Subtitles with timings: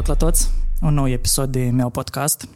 [0.00, 0.50] noroc la toți!
[0.80, 2.48] Un nou episod de meu podcast.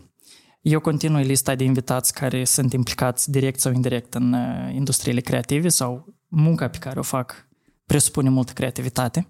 [0.61, 5.69] Eu continui lista de invitați care sunt implicați direct sau indirect în uh, industriile creative
[5.69, 7.49] sau munca pe care o fac
[7.87, 9.29] presupune multă creativitate.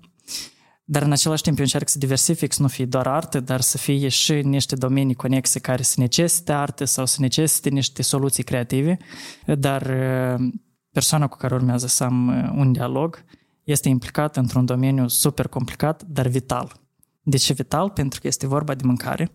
[0.85, 3.79] Dar în același timp eu încerc să diversific, să nu fie doar artă, dar să
[3.79, 8.97] fie și niște domenii conexe care să necesite artă sau să necesite niște soluții creative.
[9.47, 10.47] Dar uh,
[10.91, 13.25] persoana cu care urmează să am uh, un dialog
[13.65, 16.83] este implicată într-un domeniu super complicat, dar vital.
[17.25, 17.91] De ce vital?
[17.91, 19.33] Pentru că este vorba de mâncare.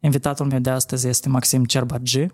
[0.00, 2.26] Invitatul meu de astăzi este Maxim Cerbargi,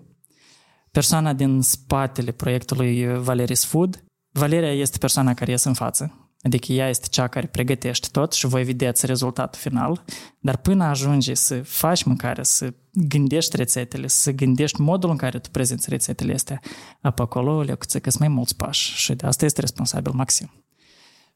[0.91, 4.05] persoana din spatele proiectului Valeris Food.
[4.31, 8.47] Valeria este persoana care iese în față, adică ea este cea care pregătește tot și
[8.47, 10.05] voi vedeți rezultatul final,
[10.41, 15.51] dar până ajungi să faci mâncare, să gândești rețetele, să gândești modul în care tu
[15.51, 16.61] prezinți rețetele astea,
[17.01, 20.64] apă acolo le că sunt mai mulți pași și de asta este responsabil Maxim.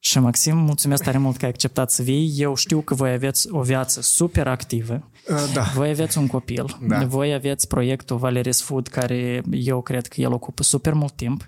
[0.00, 2.32] Și Maxim, mulțumesc tare mult că ai acceptat să vii.
[2.36, 5.10] Eu știu că voi aveți o viață super activă.
[5.30, 5.62] Uh, da.
[5.74, 6.78] Voi aveți un copil.
[6.88, 7.04] Da.
[7.04, 11.44] Voi aveți proiectul Valeris Food, care eu cred că el ocupă super mult timp.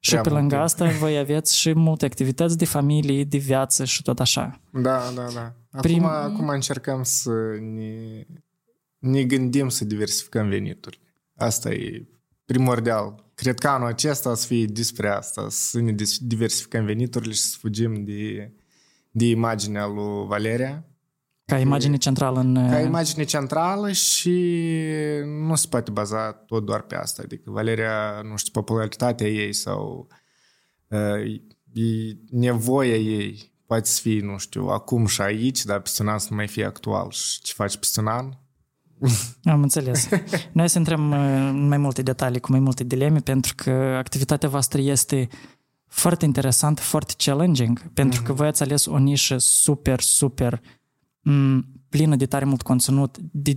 [0.00, 0.66] Și Prea pe mult lângă timp.
[0.68, 4.60] asta voi aveți și multe activități de familie, de viață și tot așa.
[4.72, 5.54] Da, da, da.
[5.70, 8.24] Acum, Prim- acum încercăm să ne,
[8.98, 11.02] ne gândim să diversificăm veniturile.
[11.36, 12.06] Asta e
[12.44, 13.23] primordial.
[13.34, 17.56] Cred că anul acesta să fie despre asta, să ne dis- diversificăm veniturile și să
[17.60, 18.52] fugim de,
[19.10, 20.84] de imaginea lui Valeria.
[21.44, 22.54] Ca imagine centrală în...
[22.54, 24.56] Ca imagine centrală și
[25.24, 27.22] nu se poate baza tot doar pe asta.
[27.24, 30.08] Adică Valeria, nu știu, popularitatea ei sau
[30.88, 31.24] uh,
[31.72, 36.18] e nevoia ei poate să fie, nu știu, acum și aici, dar peste un an
[36.18, 37.10] să nu mai fie actual.
[37.10, 38.32] Și ce faci peste un an?
[39.44, 40.08] Am înțeles.
[40.52, 41.16] Noi să intrăm uh,
[41.50, 45.28] în mai multe detalii, cu mai multe dileme, pentru că activitatea voastră este
[45.86, 50.60] foarte interesantă, foarte challenging, pentru că voi ați ales o nișă super, super
[51.20, 53.54] m, plină de tare mult conținut, de,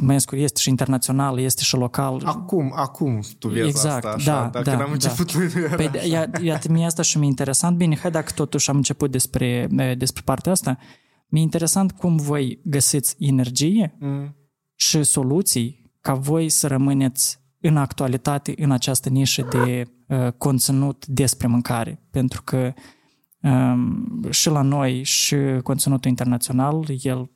[0.00, 2.22] mai scurt, este și internațional, este și local.
[2.24, 4.92] Acum, acum tu vezi Exact, asta așa, da, dar da, când am da.
[4.92, 5.74] început nu era.
[5.74, 7.76] Păi, ia, iată, mie asta și mi-e interesant.
[7.76, 10.78] Bine, hai dacă totuși am început despre, eh, despre partea asta,
[11.28, 14.36] mi-e interesant cum voi găsiți energie Mm.
[14.88, 21.46] Și soluții ca voi să rămâneți în actualitate în această nișă de uh, conținut despre
[21.46, 22.02] mâncare.
[22.10, 22.72] Pentru că
[23.40, 27.30] um, și la noi și conținutul internațional, el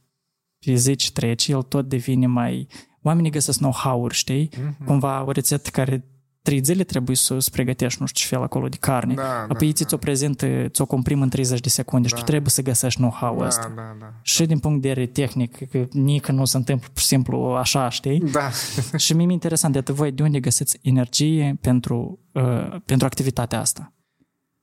[0.59, 2.67] pe zi ce trece, el tot devine mai...
[3.03, 4.51] Oamenii găsesc know-how-uri, știi?
[4.56, 4.85] Mhm.
[4.85, 6.05] Cumva o rețetă care
[6.47, 9.15] trei zile trebuie să îți pregătești nu știu ce fel acolo de carne.
[9.15, 12.21] Da, Apoi da, ți-o prezintă, ți-o comprim în 30 de secunde și Da.
[12.21, 13.73] tu trebuie să găsești know-how-ul Da, ăsta.
[13.77, 14.12] da, da.
[14.23, 17.89] Și din punct de vedere tehnic, că nici nu se întâmplă pur și simplu așa,
[17.89, 18.19] știi?
[18.21, 18.51] Da.
[19.05, 23.93] și mie mi-e interesant de voi de unde găsiți energie pentru, uh, pentru activitatea asta.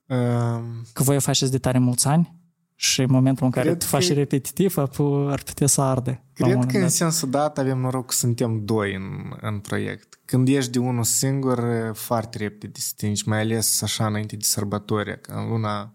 [0.06, 2.34] Um, Că voi o faceți de tare mulți ani
[2.74, 6.10] și în momentul în care Cred tu faci că- repetitiv, apoi ar putea să arde.
[6.10, 6.90] la un Cred moment că în dat.
[6.92, 9.02] sensul dat avem noroc că suntem doi în,
[9.40, 10.13] în proiect.
[10.24, 15.32] Când ești de unul singur, foarte repede distingi, mai ales așa înainte de sărbători, că
[15.32, 15.92] în luna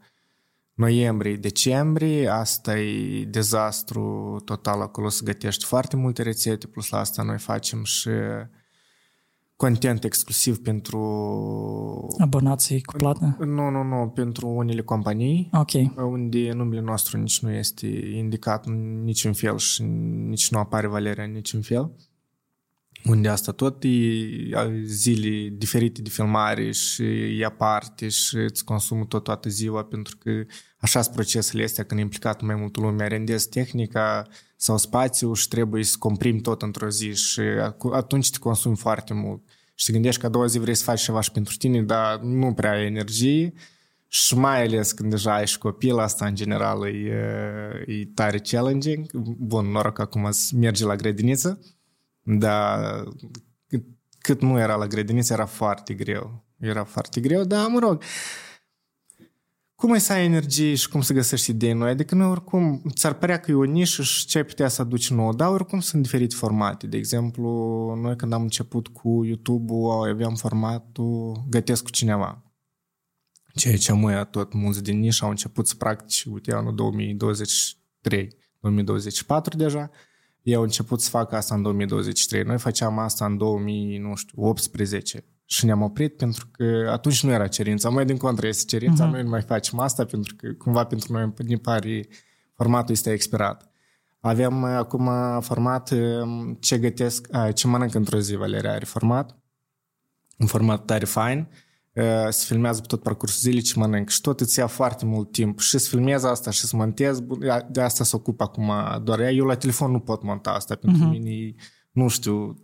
[0.74, 7.24] noiembrie, decembrie, asta e dezastru total acolo să gătești foarte multe rețete, plus la asta
[7.24, 8.10] noi facem și
[9.56, 11.00] content exclusiv pentru...
[12.18, 13.38] Abonații cu plată?
[13.40, 15.72] Nu, nu, nu, pentru unele companii Ok.
[15.96, 19.84] unde numele nostru nici nu este indicat în niciun fel și
[20.28, 21.92] nici nu apare Valeria în niciun fel.
[23.04, 27.04] Unde asta tot e zile diferite de filmare și
[27.40, 30.32] e aparte și îți consumă tot toată ziua pentru că
[30.78, 33.04] așa sunt procesele astea când e implicat mai multă lume.
[33.04, 38.38] Arendezi tehnica sau spațiu și trebuie să comprimi tot într-o zi și acu- atunci te
[38.40, 39.42] consumi foarte mult.
[39.76, 42.20] Și te gândești că a doua zi vrei să faci ceva și pentru tine, dar
[42.20, 43.54] nu prea ai energie
[44.08, 47.14] și mai ales când deja ai și copil, asta în general e,
[47.88, 49.12] e tare challenging.
[49.38, 51.60] Bun, noroc că acum să merge la grădiniță,
[52.22, 53.04] dar
[53.68, 53.84] cât,
[54.20, 56.48] cât nu era la grădiniță era foarte greu.
[56.60, 58.04] Era foarte greu, dar mă rog,
[59.80, 61.90] cum ai să ai energie și cum să găsești idei noi?
[61.90, 65.10] Adică noi oricum, ți-ar părea că e o nișă și ce ai putea să aduci
[65.10, 66.88] nou, dar oricum sunt diferite formate.
[66.88, 67.50] De exemplu,
[68.02, 72.44] noi când am început cu YouTube-ul, aveam formatul Gătesc cu cineva.
[73.56, 79.58] Ceea ce muia tot mulți din nișă au început să practici, uite, anul 2023, 2024
[79.58, 79.90] deja,
[80.42, 82.44] ei au început să facă asta în 2023.
[82.44, 87.90] Noi făceam asta în 2018 și ne-am oprit pentru că atunci nu era cerința.
[87.90, 89.14] Mai din contră este cerința, Mhm.
[89.14, 92.08] noi nu mai facem asta pentru că cumva pentru noi ne pare
[92.56, 93.72] formatul este expirat.
[94.20, 95.10] Avem uh, acum
[95.42, 99.38] format uh, ce gătesc, a, ce mănânc într-o zi, Valeria are format,
[100.38, 101.58] un format tare fain uh,
[102.30, 105.60] se filmează pe tot parcursul zilei ce mănânc și tot îți ia foarte mult timp
[105.60, 107.20] și să filmez asta și să montez,
[107.70, 108.72] de asta se ocupă acum
[109.04, 109.32] doar ea.
[109.32, 111.10] Eu la telefon nu pot monta asta, pentru uh-huh.
[111.10, 111.54] mine,
[111.92, 112.62] nu știu,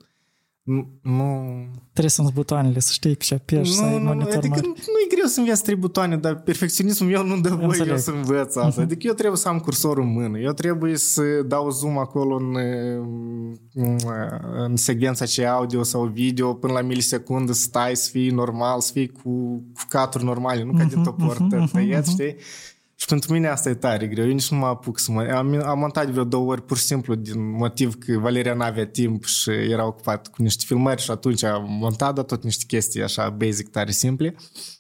[1.02, 1.46] nu...
[1.92, 4.68] Trebuie să-ți butoanele, să știi că și apeși, să ai monitor adică mare.
[4.68, 8.12] nu e greu să înveți trei butoane, dar perfecționismul meu nu dă voie eu să
[8.12, 8.82] învăț asta.
[8.82, 8.84] Uh-huh.
[8.84, 12.58] Adică eu trebuie să am cursorul în mână, eu trebuie să dau zoom acolo în,
[14.58, 18.92] în secvența aceea audio sau video până la milisecundă, să stai, să fii normal, să
[18.92, 19.30] fii cu,
[19.74, 22.10] cu caturi normale, nu ca uh-huh, din topor, uh-huh, tăiet, uh-huh.
[22.10, 22.36] știi?
[22.96, 24.26] Și pentru mine asta e tare greu.
[24.26, 25.22] Eu nici nu mă apuc să mă...
[25.22, 29.24] Am, am montat vreo două ori pur și simplu din motiv că Valeria n-avea timp
[29.24, 33.30] și era ocupat cu niște filmări și atunci am montat, dar tot niște chestii așa
[33.30, 34.36] basic, tare simple.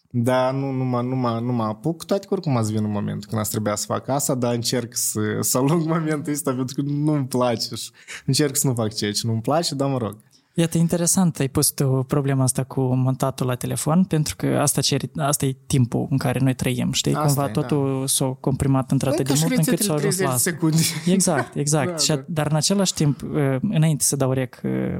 [0.09, 2.91] Dar nu, nu, mă, nu, mă, nu mă apuc, toate că oricum ați vin un
[2.91, 6.75] moment când ați trebuia să fac asta, dar încerc să, să alung momentul ăsta pentru
[6.75, 7.91] că nu-mi place și
[8.25, 10.17] încerc să nu fac ceea ce nu-mi place, dar mă rog.
[10.57, 15.09] Iată, interesant, ai pus tu problema asta cu montatul la telefon, pentru că asta, ceri,
[15.15, 17.13] asta e timpul în care noi trăim, știi?
[17.13, 18.07] Asta Cumva e, totul da.
[18.07, 20.37] s-a comprimat într-atât de mult încât s-a ajuns la asta.
[20.37, 20.77] Secunde.
[21.05, 21.89] Exact, exact.
[21.89, 22.23] da, și, da.
[22.27, 24.97] Dar în același timp, uh, înainte să dau rec uh,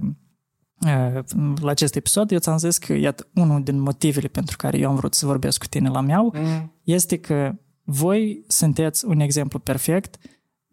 [0.80, 1.24] uh,
[1.62, 4.96] la acest episod, eu ți-am zis că, iată, unul din motivele pentru care eu am
[4.96, 6.74] vrut să vorbesc cu tine la miau mm.
[6.84, 10.18] este că voi sunteți un exemplu perfect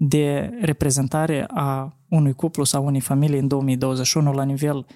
[0.04, 4.86] de reprezentare a unui cuplu sau unei familii în 2021 la nivel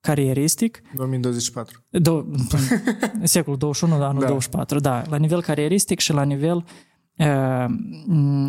[0.00, 0.82] carieristic.
[0.94, 1.84] 2024.
[1.98, 2.24] Do-
[3.22, 4.26] secolul 21, anul da.
[4.26, 5.02] 24, da.
[5.08, 6.64] La nivel carieristic și la nivel
[7.16, 7.66] uh,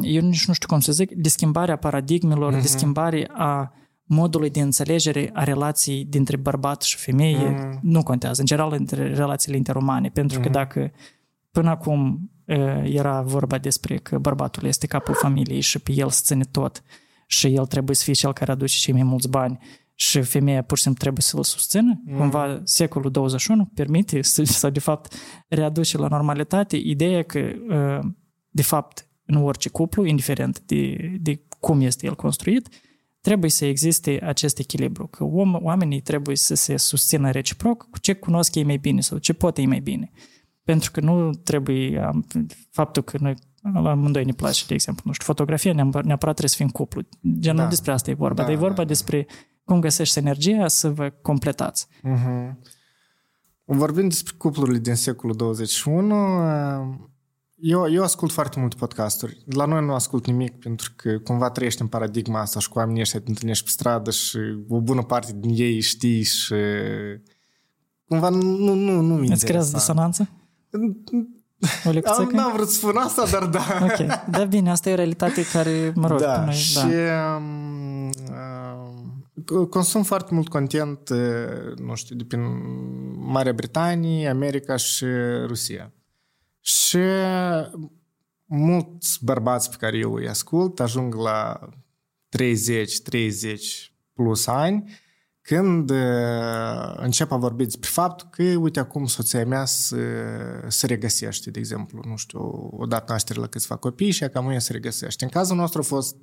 [0.02, 2.62] eu nici nu știu cum să zic, de schimbarea paradigmelor, uh-huh.
[2.62, 2.78] de mhm.
[2.78, 7.80] schimbare a modului de înțelegere a relației dintre bărbat și femeie, uh-huh.
[7.82, 10.44] nu contează, în general între relațiile interumane, pentru uh-huh.
[10.44, 10.58] că mhm.
[10.58, 10.92] dacă
[11.52, 12.30] până acum
[12.84, 16.84] era vorba despre că bărbatul este capul familiei și pe el se ține tot
[17.26, 19.60] și el trebuie să fie cel care aduce cei mai mulți bani
[19.96, 22.02] și femeia pur și simplu trebuie să-l susțină.
[22.06, 22.18] Mm.
[22.18, 24.22] Cumva secolul 21 permite
[24.62, 25.14] sau de fapt
[25.48, 27.40] readuce la normalitate ideea că
[28.50, 32.68] de fapt în orice cuplu, indiferent de, de cum este el construit,
[33.22, 35.24] trebuie să existe acest echilibru, că
[35.62, 39.58] oamenii trebuie să se susțină reciproc cu ce cunosc ei mai bine sau ce pot
[39.58, 40.12] ei mai bine.
[40.68, 42.12] Pentru că nu trebuie
[42.72, 43.36] faptul că noi
[43.74, 47.02] la amândoi ne place, de exemplu, nu știu, fotografia neapărat trebuie să fim cuplu.
[47.40, 47.64] Gen, da.
[47.64, 48.88] nu despre asta e vorba, da, dar e vorba da, da.
[48.88, 49.28] despre
[49.64, 51.88] cum găsești energia să vă completați.
[51.88, 52.56] Uh-huh.
[53.64, 56.16] Vorbind despre cuplurile din secolul 21,
[57.56, 59.44] eu, eu ascult foarte multe podcasturi.
[59.46, 63.02] La noi nu ascult nimic pentru că cumva trăiești în paradigma asta și cu oamenii
[63.02, 64.38] ăștia te întâlnești pe stradă și
[64.68, 66.56] o bună parte din ei știi și
[68.08, 70.30] cumva nu, nu, nu Îți creează disonanță?
[71.86, 73.80] O Am, n-am vrut să spun asta, dar da.
[73.82, 77.36] Ok, da bine, asta e o realitate care, mă rog, da, noi, și da.
[77.36, 78.10] Um,
[79.50, 82.42] uh, consum foarte mult content, uh, nu știu, de prin
[83.18, 85.06] Marea Britanie, America și
[85.46, 85.94] Rusia.
[86.62, 87.00] Și
[88.46, 91.60] mulți bărbați pe care eu îi ascult ajung la
[92.30, 95.00] 30-30 plus ani
[95.48, 99.98] când uh, încep a vorbi despre faptul că, uite, acum soția mea se,
[100.68, 102.40] se regăsește, de exemplu, nu știu,
[102.72, 105.24] o dat naștere la câțiva copii și cam ea se regăsește.
[105.24, 106.16] În cazul nostru a fost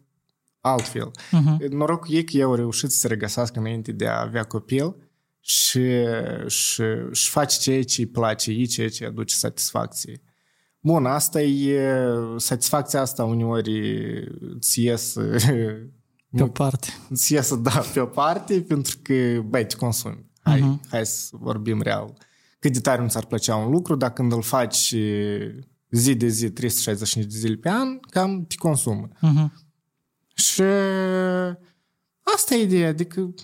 [0.61, 1.11] altfel.
[1.11, 1.69] Uh-huh.
[1.69, 4.97] Norocul e că eu au reușit să se regăsească înainte de a avea copil
[5.41, 5.91] și,
[6.47, 6.82] și,
[7.12, 10.23] și face ceea ce îi place, ei ceea ce aduce satisfacție.
[10.81, 14.28] Bun, asta e, satisfacția asta uneori
[14.59, 15.14] ți ies
[16.37, 16.88] pe o parte.
[17.09, 20.25] Îți iasă, da, pe o parte, pentru că, băi, te consumi.
[20.41, 20.91] Hai, uh-huh.
[20.91, 22.17] hai să vorbim real.
[22.59, 24.95] Cât de tare nu ți-ar plăcea un lucru, dacă când îl faci
[25.91, 29.09] zi de zi, 365 de zile pe an, cam te consumă.
[29.09, 29.62] Uh-huh.
[30.35, 30.62] Și
[32.35, 33.35] asta e ideea, adică,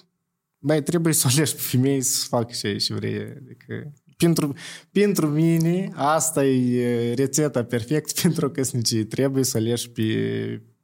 [0.59, 3.17] băi, trebuie să o alegi pe femei să facă ce și vrei.
[3.17, 4.55] Adică, pentru,
[4.93, 9.05] pentru mine, asta e rețeta perfectă pentru o căsnicie.
[9.05, 10.03] Trebuie să alegi pe,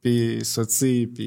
[0.06, 1.22] pe soții, pe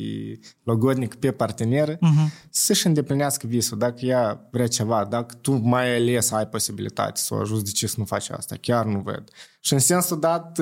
[0.63, 2.47] logodnic, pe partener, uh-huh.
[2.49, 3.77] să-și îndeplinească visul.
[3.77, 7.87] Dacă ea vrea ceva, dacă tu mai ales ai posibilitate să o ajuți, de ce
[7.87, 8.55] să nu faci asta?
[8.61, 9.29] Chiar nu văd.
[9.59, 10.59] Și în sensul dat,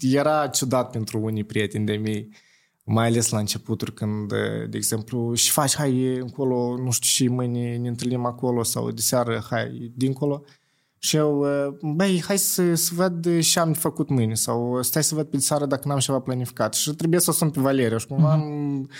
[0.00, 2.28] era ciudat pentru unii prieteni de mei,
[2.84, 4.32] mai ales la începuturi când,
[4.68, 9.00] de exemplu, și faci, hai încolo, nu știu, și mâine ne întâlnim acolo sau de
[9.00, 10.44] seară, hai dincolo.
[11.04, 15.14] Și eu, uh, băi, hai să, să văd ce am făcut mâine sau stai să
[15.14, 16.74] văd pe seară dacă n-am ceva planificat.
[16.74, 18.90] Și trebuie să o sun pe Valeria și cumva mm-hmm.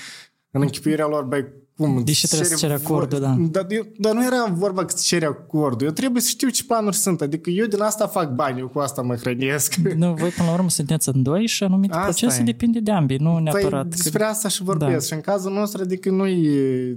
[0.51, 2.03] În închipuirea lor, băi, cum?
[2.05, 3.37] Deși trebuie să ceri acordul, da.
[3.39, 5.87] Dar, eu, dar nu era vorba că ceri acordul.
[5.87, 7.21] Eu trebuie să știu ce planuri sunt.
[7.21, 9.75] Adică eu din asta fac bani, eu cu asta mă hrănesc.
[9.75, 12.45] Nu, voi până la urmă sunteți în doi și anumite asta procese e.
[12.45, 13.89] depinde de ambii, nu neapărat.
[13.89, 14.93] Păi, despre asta și vorbesc.
[14.93, 14.99] Da.
[14.99, 16.49] Și în cazul nostru, adică noi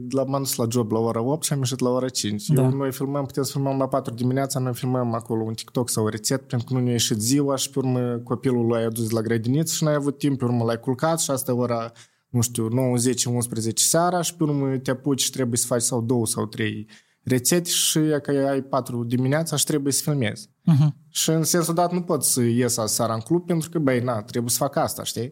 [0.10, 2.48] l-am dus la job la ora 8 și am ieșit la ora 5.
[2.48, 2.62] Da.
[2.62, 6.05] Eu, noi filmăm, putem să filmăm la 4 dimineața, noi filmăm acolo un TikTok sau
[6.05, 9.22] o rețetă, pentru că nu ne-a ieșit ziua și pe urmă copilul l-ai adus la
[9.22, 11.91] grădiniță și n-ai avut timp, pe urmă l-ai culcat și asta ora
[12.38, 15.82] nu știu, 9, 10, 11 seara și pe urmă te apuci și trebuie să faci
[15.82, 16.88] sau două sau trei
[17.24, 20.48] rețete și că ai patru dimineața și trebuie să filmezi.
[20.48, 20.88] Uh-huh.
[21.10, 24.22] Și în sensul dat nu pot să ies seara în club pentru că, băi, na,
[24.22, 25.32] trebuie să fac asta, știi?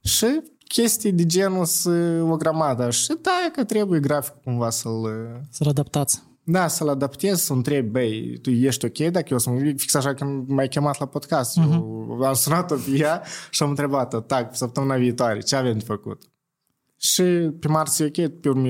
[0.00, 0.26] Și
[0.68, 1.90] chestii de genul să
[2.30, 2.90] o grămadă.
[2.90, 5.06] Și da, că trebuie grafic cumva să-l...
[5.50, 6.22] Să-l adaptați.
[6.44, 10.24] Da, să-l adaptez, să întrebi, băi, tu ești ok dacă eu sunt fix așa că
[10.46, 11.60] m-ai chemat la podcast.
[11.60, 11.72] Uh-huh.
[12.08, 16.22] Eu am sunat-o pe ea și am întrebat-o, tac, săptămâna viitoare, ce avem de făcut?
[17.00, 17.22] Și
[17.60, 18.68] pe marți e ok, pe urmă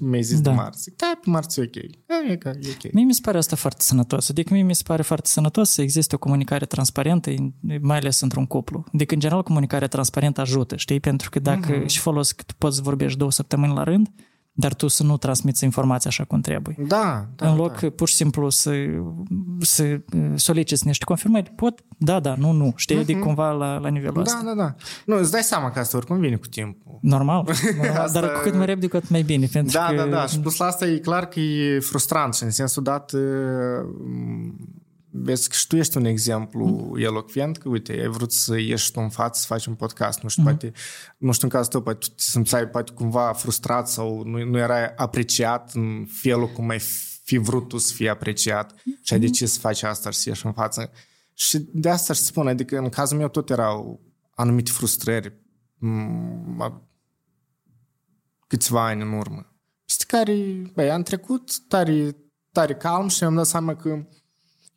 [0.00, 0.50] mi-ai zis da.
[0.50, 0.92] de marți.
[0.96, 1.74] Da, pe marți e ok.
[1.74, 1.90] E,
[2.28, 2.92] e, e ok.
[2.92, 4.28] Mie mi se pare asta foarte sănătos.
[4.28, 7.30] Adică mie mi se pare foarte sănătos să existe o comunicare transparentă,
[7.80, 8.84] mai ales într-un cuplu.
[8.94, 11.00] Adică, în general, comunicarea transparentă ajută, știi?
[11.00, 11.86] Pentru că dacă uh-huh.
[11.86, 14.10] și folos că tu poți vorbești două săptămâni la rând,
[14.60, 16.76] dar tu să nu transmiți informația așa cum trebuie.
[16.78, 17.88] Da, da În loc da.
[17.88, 18.70] pur și simplu să,
[19.60, 23.00] să uh, soliciți niște confirmări, pot, da, da, nu, nu, știi, uh-huh.
[23.00, 24.40] adică cumva la, la nivelul da, ăsta.
[24.44, 24.74] Da, da, da.
[25.04, 26.98] Nu, îți dai seama că asta oricum vine cu timpul.
[27.00, 27.44] Normal,
[27.76, 28.20] normal asta...
[28.20, 29.46] dar cu cât mai repede, cu atât mai bine.
[29.52, 29.94] Pentru da, că...
[29.94, 33.12] da, da, și plus la asta e clar că e frustrant și în sensul dat
[33.12, 33.20] uh,
[35.10, 36.96] vezi că și tu ești un exemplu mm.
[36.96, 40.28] elocvent, că uite, ai vrut să ieși tu în față, să faci un podcast, nu
[40.28, 40.48] știu, mm.
[40.48, 40.72] poate,
[41.18, 44.94] nu știu în cazul tău, poate te simțai poate cumva frustrat sau nu, nu erai
[44.96, 46.80] apreciat în felul cum ai
[47.22, 48.98] fi vrut tu să fii apreciat mm.
[49.02, 50.90] și ai decis să faci asta și să ieși în față.
[51.34, 54.00] Și de asta și spun, adică în cazul meu tot erau
[54.34, 55.32] anumite frustrări
[58.46, 59.52] câțiva ani în urmă.
[59.84, 60.34] Peste care,
[60.74, 62.16] băi, am trecut tare,
[62.52, 64.06] tare calm și am dat seama că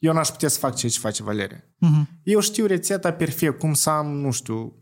[0.01, 1.63] eu n-aș putea să fac ceea ce face Valeria.
[1.63, 2.21] Uh-huh.
[2.23, 4.75] Eu știu rețeta perfect, cum să am, nu știu,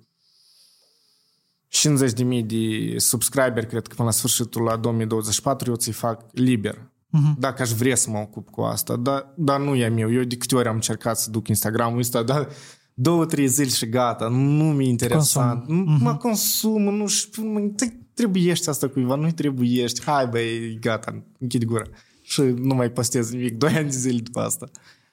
[1.69, 6.75] 50.000 de subscriberi, cred că până la sfârșitul la 2024 eu ți fac liber.
[6.75, 7.37] Uh-huh.
[7.37, 8.95] Dacă aș vrea să mă ocup cu asta.
[8.95, 10.13] Dar, dar nu e meu.
[10.13, 12.47] Eu de câte ori am încercat să duc Instagram-ul ăsta, dar
[12.93, 14.27] două, trei zile și gata.
[14.27, 15.65] Nu mi-e interesant.
[15.65, 15.97] Consum.
[15.97, 16.01] Uh-huh.
[16.01, 17.75] Mă consum, nu știu,
[18.13, 20.03] trebuiești asta cuiva, nu-i trebuiești.
[20.03, 21.85] Hai băi, gata, închid gura.
[22.21, 23.57] Și nu mai postez nimic.
[23.57, 24.69] Doi ani de zile după asta.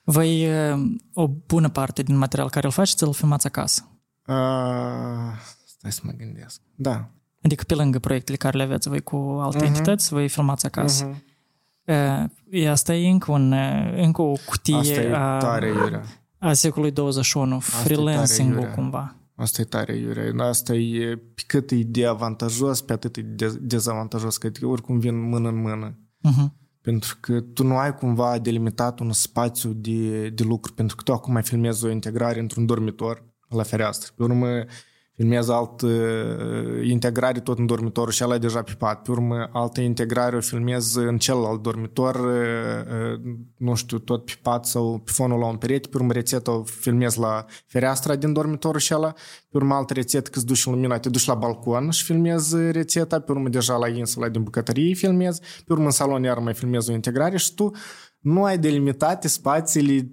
[0.08, 0.48] Voi,
[1.12, 3.88] o bună parte din material care îl faceți, îl filmați acasă?
[4.26, 5.36] Uh,
[5.66, 6.60] stai să mă gândesc.
[6.74, 7.10] Da.
[7.42, 9.66] Adică pe lângă proiectele care le aveți voi cu alte uh-huh.
[9.66, 11.10] entități, voi filmați acasă.
[11.10, 12.24] Uh-huh.
[12.52, 13.52] Uh, asta e încă, un,
[13.96, 16.02] încă o cutie asta e a, tare, Iurea.
[16.38, 19.16] a secolului 21, freelancing-ul cumva.
[19.34, 20.46] Asta e tare, Iurea.
[20.46, 25.28] Asta e, pe cât e de avantajos, pe atât e de dezavantajos, că oricum vin
[25.28, 25.98] mână în mână.
[26.28, 26.65] Uh-huh.
[26.86, 31.12] Pentru că tu nu ai cumva delimitat un spațiu de, de lucru, pentru că tu
[31.12, 34.12] acum mai filmezi o integrare într-un dormitor la fereastră.
[34.16, 34.64] Pe urmă,
[35.16, 39.02] filmează altă uh, integrare tot în dormitor și ăla deja pe pat.
[39.02, 44.32] Pe urmă, altă integrare o filmez în celălalt dormitor, uh, uh, nu știu, tot pe
[44.42, 45.88] pat sau pe fonul la un perete.
[45.88, 49.12] Pe urmă, rețeta o filmez la fereastra din dormitorul și ăla.
[49.48, 53.20] Pe urmă, altă rețetă, că duci în lumina, te duci la balcon și filmez rețeta.
[53.20, 55.38] Pe urmă, deja la insula din bucătărie filmez.
[55.38, 57.70] Pe urmă, în salon iar mai filmez o integrare și tu
[58.20, 60.10] nu ai delimitate spațiile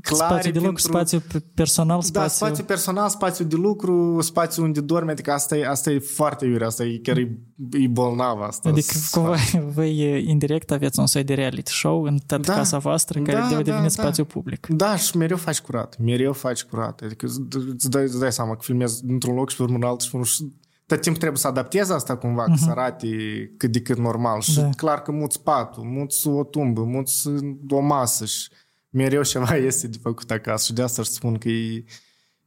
[0.00, 1.16] clare spațiu de lucru, pentru...
[1.18, 1.22] spațiu
[1.54, 2.20] personal, spațiu...
[2.20, 6.46] Da, spațiu personal, spațiu de lucru, spațiu unde dormi, adică asta e, asta e foarte
[6.46, 7.38] iure, asta e chiar e,
[7.70, 8.68] e bolnav asta.
[8.68, 9.36] Adică cumva
[9.74, 13.62] voi indirect aveți un soi de reality show în da, casa voastră care da, deve
[13.62, 14.66] deveni da, spațiu public.
[14.66, 17.00] Da, și mereu faci curat, mereu faci curat.
[17.04, 17.26] Adică
[17.74, 20.10] îți dai, îți dai seama că filmezi într-un loc și pe urmă în altul și
[20.10, 20.26] pe urmă
[20.86, 22.58] tot timp trebuie să adaptezi asta cumva, uh-huh.
[22.58, 23.08] să arate
[23.56, 24.40] cât de cât normal.
[24.40, 24.68] Și da.
[24.76, 27.28] clar că muți patul, muți o tumbă, muți
[27.68, 28.48] o masă și
[28.92, 31.84] mereu ceva este de făcut acasă și de asta își spun că e,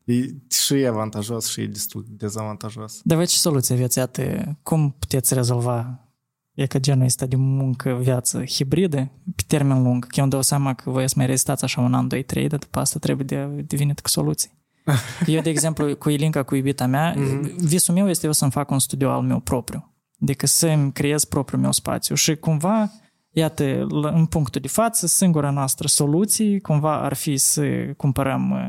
[0.04, 3.02] e și e avantajos și e destul de dezavantajos.
[3.04, 3.98] Dar voi ce soluție aveți?
[3.98, 6.00] Iată, cum puteți rezolva
[6.54, 10.06] e că genul ăsta de muncă, viață hibridă pe termen lung?
[10.06, 12.48] Că eu îmi dau seama că voi să mai rezistați așa un an, doi, trei,
[12.48, 14.54] dar după asta trebuie de, de venit cu soluții.
[15.26, 17.56] Eu, de exemplu, cu Ilinca, cu iubita mea, mm-hmm.
[17.58, 19.94] visul meu este eu să-mi fac un studio al meu propriu.
[20.22, 22.92] Adică să-mi creez propriul meu spațiu și cumva
[23.38, 27.64] Iată, în punctul de față, singura noastră soluție cumva ar fi să
[27.98, 28.68] cumpărăm uh,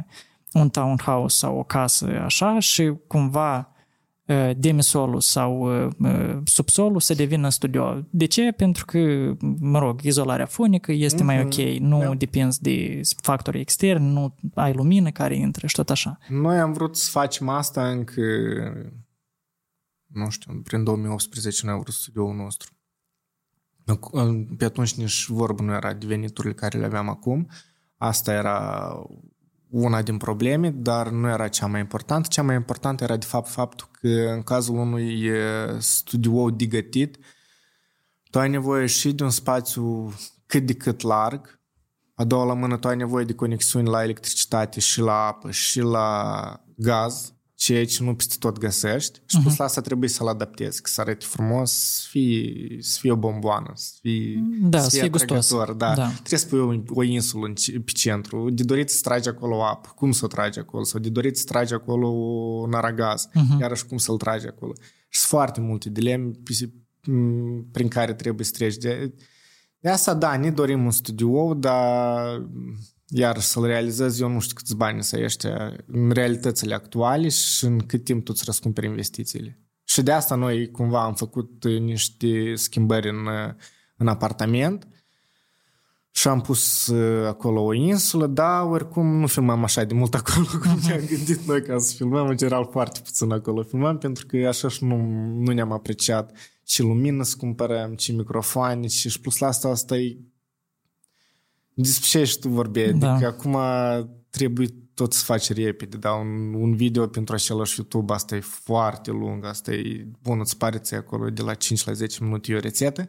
[0.52, 3.72] un townhouse sau o casă așa și cumva
[4.24, 8.06] uh, demisolul sau uh, subsolul să devină studio.
[8.10, 8.50] De ce?
[8.50, 8.98] Pentru că,
[9.58, 11.26] mă rog, izolarea fonică este mm-hmm.
[11.26, 12.14] mai ok, nu da.
[12.14, 16.18] depinzi de factori externi, nu ai lumină care intră și tot așa.
[16.28, 18.22] Noi am vrut să facem asta încă
[20.06, 22.75] nu știu, prin 2018 noi am vrut studioul nostru.
[24.56, 27.48] Pe atunci nici vorbă nu era de veniturile care le aveam acum.
[27.96, 28.92] Asta era
[29.70, 32.28] una din probleme, dar nu era cea mai importantă.
[32.28, 35.30] Cea mai importantă era de fapt faptul că în cazul unui
[35.78, 37.18] studio digătit,
[38.30, 40.14] tu ai nevoie și de un spațiu
[40.46, 41.60] cât de cât larg,
[42.14, 45.80] a doua la mână tu ai nevoie de conexiuni la electricitate și la apă și
[45.80, 49.56] la gaz, ceea ce nu peste tot găsești și plus uh-huh.
[49.56, 53.92] la asta trebuie să-l adaptezi, să arate frumos, să fie, să fie o bomboană, să
[54.00, 55.54] fie, da, să fie gustos.
[55.54, 55.72] Da.
[55.74, 56.08] da.
[56.08, 59.92] Trebuie să pui o, o insulă în, pe centru, de dorit să tragi acolo apă,
[59.94, 63.60] cum să o tragi acolo, sau de dorit să tragi acolo un aragaz, uh-huh.
[63.60, 64.72] iarăși cum să-l tragi acolo.
[65.08, 66.30] Și sunt foarte multe dileme
[67.72, 68.76] prin care trebuie să treci.
[68.76, 69.14] De,
[69.78, 72.48] de asta, da, ne dorim un studio, dar
[73.08, 77.78] iar să-l realizezi, eu nu știu câți bani să ăștia în realitățile actuale și în
[77.78, 79.60] cât timp tu îți răscumperi investițiile.
[79.84, 83.28] Și de asta noi cumva am făcut niște schimbări în,
[83.96, 84.88] în apartament
[86.10, 86.92] și am pus
[87.26, 91.62] acolo o insulă, dar oricum nu filmăm așa de mult acolo cum ne-am gândit noi
[91.62, 92.26] ca să filmăm.
[92.26, 94.96] În general foarte puțin acolo filmăm pentru că așa și nu,
[95.34, 99.96] nu ne-am apreciat ce lumină să cumpărăm, ce microfoane și, și plus la asta asta
[99.96, 100.16] e
[101.82, 103.12] despre ce ești tu vorbeai, da.
[103.12, 103.56] adică acum
[104.30, 109.10] trebuie tot să faci repede, da, un, un video pentru același YouTube, asta e foarte
[109.10, 112.56] lung, asta e, bun, îți pare ți acolo de la 5 la 10 minute e
[112.56, 113.08] o rețetă,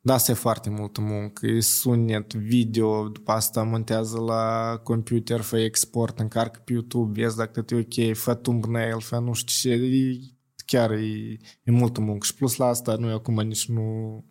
[0.00, 5.58] dar asta e foarte multă muncă, e sunet, video, după asta montează la computer, fă
[5.58, 9.76] export, încarcă pe YouTube, vezi dacă tot e ok, fă thumbnail, fă nu știu ce,
[9.76, 10.18] e,
[10.66, 12.26] chiar e, e multă muncă.
[12.26, 14.24] Și plus la asta noi acum nici nu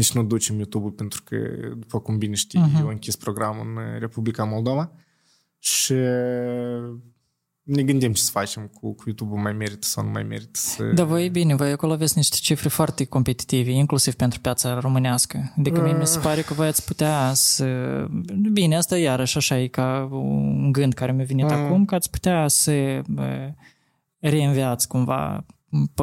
[0.00, 1.36] nici nu ducem YouTube-ul pentru că,
[1.76, 2.80] după cum bine știi, uh-huh.
[2.80, 4.92] eu închis programul în Republica Moldova
[5.58, 5.94] și
[7.62, 10.84] ne gândim ce să facem cu, cu YouTube-ul, mai merită sau nu mai merită să...
[10.84, 15.52] Da, voi bine, voi acolo aveți niște cifre foarte competitive, inclusiv pentru piața românească.
[15.58, 17.66] Adică mie mi se pare că voi ați putea să...
[18.52, 21.50] Bine, asta iarăși așa e ca un gând care mi-a venit uh.
[21.52, 23.02] acum, că ați putea să
[24.18, 25.46] reînviați cumva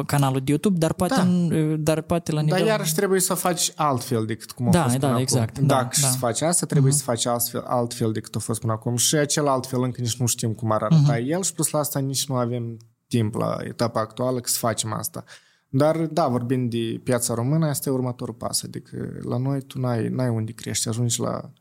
[0.06, 1.22] canalul de YouTube, dar poate, da.
[1.22, 2.58] în, dar poate la nivel...
[2.58, 5.56] Dar iarăși trebuie să o faci altfel decât cum a da, fost da, până exact,
[5.56, 5.66] acum.
[5.66, 6.08] Da, Dacă da.
[6.08, 6.96] să faci asta, trebuie uh-huh.
[6.96, 8.96] să faci altfel, altfel decât a fost până acum.
[8.96, 11.26] Și acel altfel încă nici nu știm cum ar arăta uh-huh.
[11.26, 12.76] el și plus la asta nici nu avem
[13.08, 15.24] timp la etapa actuală că să facem asta.
[15.68, 18.62] Dar, da, vorbind de piața română, asta e următorul pas.
[18.62, 21.52] Adică la noi tu n-ai, n-ai unde crești, ajungi la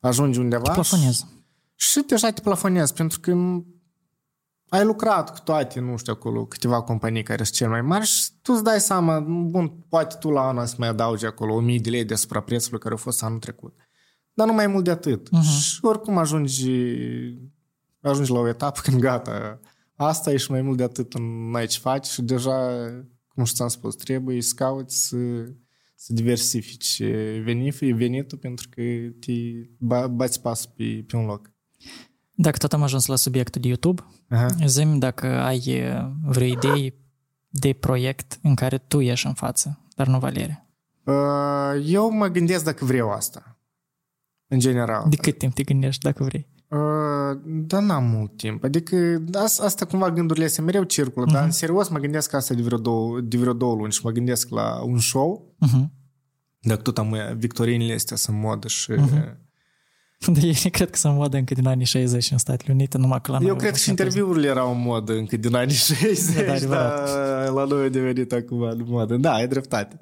[0.00, 1.26] ajungi undeva te plafonezi.
[1.74, 3.36] Și, și deja te plafonezi, pentru că
[4.70, 8.30] ai lucrat cu toate, nu știu, acolo câteva companii care sunt cel mai mari și
[8.42, 11.90] tu îți dai seama, bun, poate tu la anul să mai adaugi acolo 1000 de
[11.90, 13.74] lei deasupra prețului care a fost anul trecut.
[14.32, 15.28] Dar nu mai mult de atât.
[15.28, 15.60] Uh-huh.
[15.60, 16.70] Și oricum ajungi,
[18.00, 19.60] ajungi la o etapă când gata,
[19.94, 22.70] asta e și mai mult de atât în ai ce faci și deja,
[23.28, 25.16] cum și ți-am spus, trebuie să cauți să,
[25.94, 27.02] să diversifici
[27.94, 28.82] venitul pentru că
[29.20, 29.32] te
[30.06, 31.50] bați pasul pe, pe un loc.
[32.40, 34.46] Dacă tot am ajuns la subiectul de YouTube, Aha.
[34.66, 35.82] zi dacă ai
[36.22, 36.94] vreo idee
[37.48, 40.66] de proiect în care tu ieși în față, dar nu Valeria.
[41.04, 43.58] Uh, eu mă gândesc dacă vreau asta.
[44.48, 45.06] În general.
[45.08, 46.48] De cât timp te gândești dacă vrei?
[46.68, 48.64] Uh, da, n-am mult timp.
[48.64, 49.24] Adică
[49.60, 51.32] asta cumva gândurile astea mereu circulă, uh-huh.
[51.32, 54.10] dar în serios mă gândesc asta de vreo, două, de vreo două luni și mă
[54.10, 55.54] gândesc la un show.
[55.66, 55.84] Uh-huh.
[56.60, 59.48] Dacă tot am victorinile astea sunt modă și uh-huh
[60.26, 63.32] de ei cred că sunt modă încă din anii 60 în Statele Unite, numai că
[63.32, 63.48] la noi...
[63.48, 67.64] Eu cred că și interviurile erau în modă încă din anii 60, da, dar la
[67.64, 69.16] noi a devenit acum în modă.
[69.16, 70.00] Da, ai dreptate.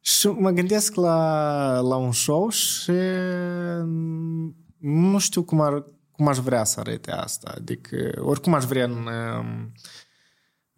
[0.00, 2.92] Și mă gândesc la, la un show și
[4.78, 7.52] nu știu cum, ar, cum aș vrea să arate asta.
[7.56, 9.08] Adică, oricum aș vrea în,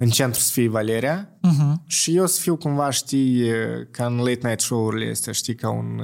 [0.03, 1.87] în centru să fie Valeria uh-huh.
[1.87, 3.51] și eu să fiu cumva, știi,
[3.91, 6.01] ca în late night show-urile astea, știi, ca un...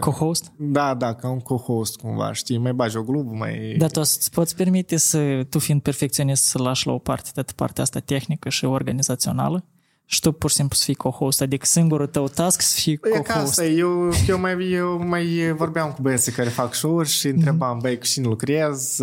[0.00, 0.52] Co-host?
[0.56, 3.74] Da, da, ca un co-host cumva, știi, mai bagi o glubă, mai...
[3.78, 7.44] Dar tu îți poți permite să, tu fiind perfecționist, să lași la o parte de
[7.56, 9.64] partea asta tehnică și organizațională?
[10.12, 13.18] Și tu pur și simplu să fii co-host, adică singurul tău task să fii co-host.
[13.18, 17.26] E ca asta, eu, eu, mai, eu mai vorbeam cu băieții care fac show-uri și
[17.26, 17.82] întrebam, mm-hmm.
[17.82, 19.02] băi, cu cine lucrezi,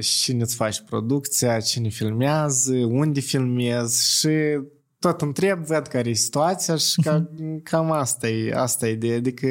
[0.00, 4.28] cine îți faci producția, cine filmează, unde filmezi și
[4.98, 7.62] tot întreb, văd care e situația și ca, mm-hmm.
[7.62, 9.46] cam asta e, asta e ideea, adică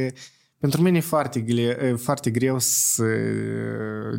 [0.60, 3.04] pentru mine e foarte, greu, foarte greu să,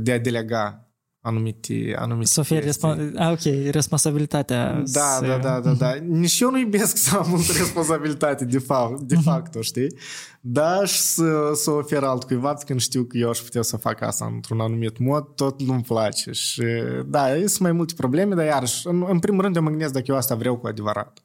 [0.00, 0.89] de a delega
[1.20, 4.72] anumite, anumite Să fie respons- ah, ok, responsabilitatea.
[4.72, 5.26] Da, să...
[5.26, 5.94] da, da, da, da.
[5.94, 9.94] Nici eu nu iubesc să am multă responsabilitate de fapt, de fapt, știi?
[10.40, 14.30] Da, și să, să ofer altcuiva când știu că eu aș putea să fac asta
[14.34, 16.32] într-un anumit mod, tot nu-mi place.
[16.32, 16.64] Și
[17.06, 20.04] da, sunt mai multe probleme, dar iarăși, în, în primul rând eu mă gândesc dacă
[20.08, 21.18] eu asta vreau cu adevărat.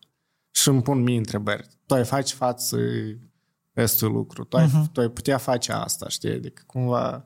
[0.52, 1.68] și îmi pun mie întrebări.
[1.86, 2.78] Tu ai face față
[3.74, 4.92] estul lucru, tu ai, uh-huh.
[4.92, 6.32] tu ai putea face asta, știi?
[6.32, 7.26] Adică cumva,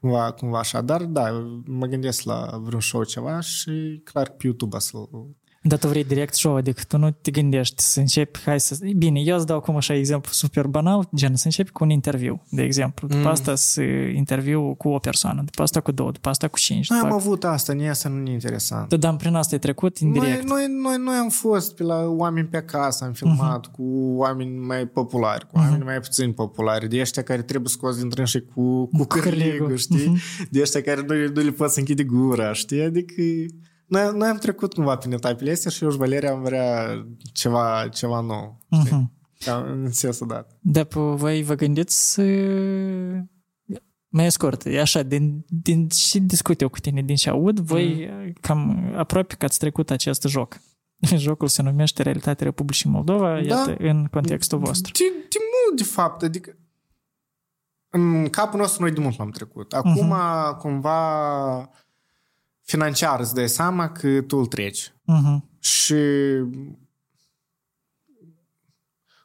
[0.00, 0.80] cumva, cumva așa.
[0.80, 1.30] Dar da,
[1.64, 5.08] mă gândesc la vreun show ceva și clar pe YouTube să-l
[5.62, 8.78] dar tu vrei direct show, adică tu nu te gândești să începi, hai să...
[8.96, 12.42] Bine, eu îți dau acum așa exemplu super banal, gen să începi cu un interviu,
[12.50, 13.08] de exemplu.
[13.08, 13.26] După mm.
[13.26, 13.82] asta să
[14.14, 16.88] interviu cu o persoană, după asta cu două, după asta cu cinci.
[16.88, 18.88] Noi am avut asta, nici asta nu e interesant.
[18.88, 20.48] Da, dar prin asta ai trecut indirect.
[20.48, 23.70] Noi, noi, noi, noi am fost pe la oameni pe acasă, am filmat uh-huh.
[23.70, 23.82] cu
[24.16, 25.86] oameni mai populari, cu oameni uh-huh.
[25.86, 30.12] mai puțin populari, de ăștia care trebuie scos din trânșe cu, cu, cu cârligul, știi?
[30.16, 30.48] Uh-huh.
[30.50, 32.82] De ăștia care nu, nu le poți închide gura, știi?
[32.82, 33.22] Adică
[33.90, 36.88] noi, noi am trecut cumva prin etapele astea și eu și Valeria am vrea
[37.32, 38.58] ceva, ceva nou.
[38.76, 39.18] Uh-huh.
[39.64, 40.58] În sensul dat.
[40.60, 42.20] Dar voi vă gândiți
[44.08, 48.08] mai scurt, e așa, din, din și discut eu cu tine, din ce aud, voi
[48.10, 48.32] mm.
[48.40, 50.60] cam aproape că ați trecut acest joc.
[51.16, 53.38] Jocul se numește Realitatea Republicii Moldova, da.
[53.40, 54.92] iată, în contextul vostru.
[54.92, 56.56] De, de mult, de fapt, adică
[57.90, 59.72] în capul nostru noi de mult l-am trecut.
[59.72, 60.58] Acum, uh-huh.
[60.58, 61.70] cumva,
[62.70, 64.88] financiar îți dai seama că tu îl treci.
[64.90, 65.58] Uh-huh.
[65.58, 65.94] Și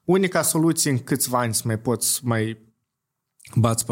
[0.06, 2.58] unica soluție în câțiva ani să mai poți mai
[3.56, 3.86] bați,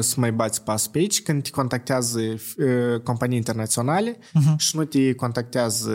[0.00, 4.56] să mai bați pas pe aici când te contactează uh, companii internaționale uh-huh.
[4.56, 5.92] și nu te contactează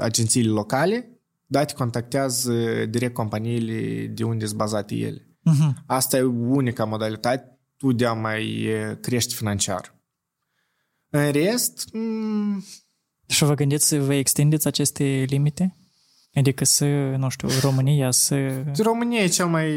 [0.00, 5.20] agențiile locale, dar te contactează direct companiile de unde sunt bazate ele.
[5.20, 5.72] Uh-huh.
[5.86, 8.68] Asta e unica modalitate tu de a mai
[9.00, 9.95] crește financiar.
[11.16, 11.88] În rest...
[11.88, 12.84] M-
[13.28, 15.76] și vă gândiți să vă extindeți aceste limite?
[16.34, 18.64] Adică să, nu știu, România să...
[18.78, 19.68] România e cel mai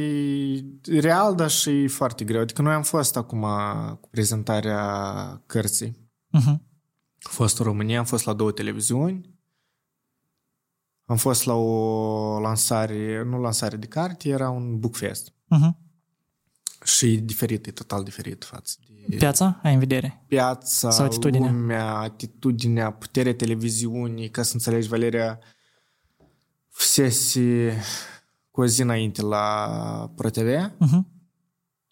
[1.00, 2.42] real, dar și foarte greu.
[2.42, 3.46] Adică noi am fost acum
[4.02, 5.90] cu prezentarea cărții.
[6.38, 6.58] Uh-huh.
[7.22, 9.38] Am fost în România, am fost la două televiziuni.
[11.06, 15.30] Am fost la o lansare, nu lansare de carte, era un bookfest.
[15.30, 15.88] Uh-huh.
[16.84, 18.89] Și e diferit, e total diferit față de...
[19.18, 20.24] Piața ai în vedere?
[20.28, 21.52] Piața, Sau atitudinea?
[21.52, 25.40] lumea, atitudinea, puterea televiziunii, ca să înțelegi, Valeria
[26.70, 27.78] fusese
[28.52, 31.02] cu o zi înainte la ProTV uh-huh.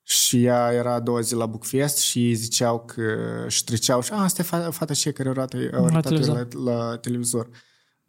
[0.03, 4.11] și ea era a doua zi la Bookfest și ei ziceau că și treceau și
[4.11, 7.49] a, asta e fata, fata ce care a arătat la, la, la televizor.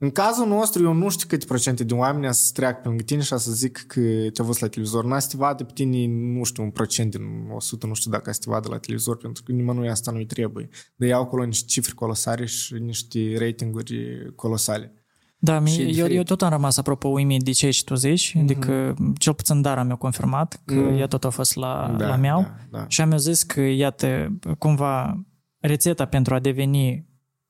[0.00, 3.22] În cazul nostru, eu nu știu câte procente din oameni să treacă pe lângă tine
[3.22, 4.00] și să zic că
[4.32, 5.04] te-a văzut la televizor.
[5.04, 7.22] N-a să te vadă pe tine, nu știu, un procent din
[7.54, 10.68] 100, nu știu dacă să te vadă la televizor, pentru că nimănui asta nu-i trebuie.
[10.96, 14.92] De iau acolo niște cifre colosale și niște ratinguri colosale.
[15.40, 18.40] Da, mi, eu, eu tot am rămas apropo uimit de ce tu zici, mm-hmm.
[18.40, 20.98] adică cel puțin Dara mi-a confirmat că mm.
[20.98, 22.84] ea tot a fost la, da, la meu da, da.
[22.88, 25.24] și am zis că, iată, cumva
[25.58, 27.08] rețeta pentru a deveni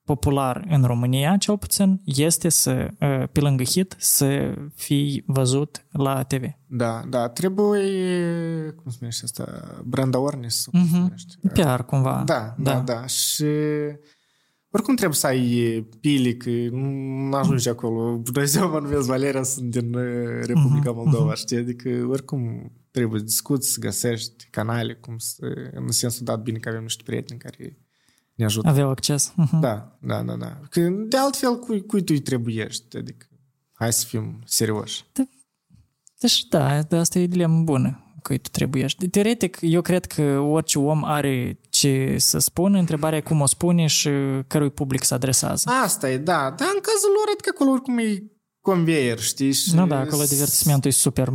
[0.09, 6.23] popular în România, cel puțin, este să, ă, pe lângă hit, să fii văzut la
[6.23, 6.43] TV.
[6.67, 7.81] Da, da, trebuie,
[8.71, 9.45] cum se numește asta,
[9.85, 10.69] brand awareness.
[10.77, 11.53] Mm-hmm.
[11.53, 12.23] PR, cumva.
[12.25, 13.05] Da, da, da, da.
[13.05, 13.45] Și
[14.71, 18.19] oricum trebuie să ai pili, că nu ajungi acolo.
[18.23, 20.01] Dumnezeu mă numesc Valeria, sunt din ă,
[20.45, 21.37] Republica mhm, Moldova, mm-hmm.
[21.37, 21.57] știi?
[21.57, 26.69] Adică oricum trebuie să discuți, să găsești canale, cum să, în sensul dat bine că
[26.69, 27.77] avem niște prieteni care
[28.39, 28.67] ne ajută.
[28.67, 29.33] Aveau acces.
[29.41, 29.59] Uh-huh.
[29.59, 30.59] Da, da, da, da.
[30.69, 32.97] Că de altfel, cui, cui tu îi trebuiești?
[32.97, 33.25] Adică,
[33.73, 35.05] hai să fim serioși.
[35.13, 35.23] Da.
[36.19, 39.07] Deci, da, asta e dilemă bună că tu trebuiești.
[39.07, 43.85] Teoretic, eu cred că orice om are ce să spună, întrebarea e cum o spune
[43.85, 44.09] și
[44.47, 45.69] cărui public se adresează.
[45.83, 46.53] Asta e, da.
[46.57, 48.23] Dar în cazul lor, adică acolo oricum e
[48.61, 49.51] conveier, știi?
[49.51, 51.29] Și nu, da, acolo divertismentul e super...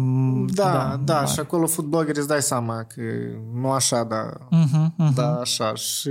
[0.47, 3.03] Da, da, da și acolo footbloggerii îți dai seama că
[3.53, 5.15] nu așa, da, uh-huh, uh-huh.
[5.15, 5.75] da, așa.
[5.75, 6.11] Și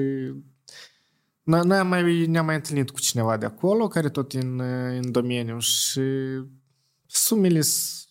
[1.44, 4.60] noi, noi am mai, ne-am mai întâlnit cu cineva de acolo, care tot în,
[5.00, 6.02] în domeniu și
[7.06, 8.08] sumele sunt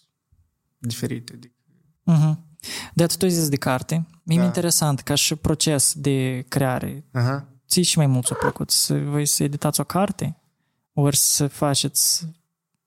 [0.79, 1.39] diferite.
[2.11, 2.35] Uh-huh.
[2.95, 4.07] De tu zis de carte.
[4.23, 4.35] Da.
[4.35, 7.01] E interesant ca și proces de creare.
[7.01, 7.45] Uh-huh.
[7.69, 10.37] Ți și mai mult ți-a plăcut să voi să editați o carte?
[10.93, 12.27] Ori să faceți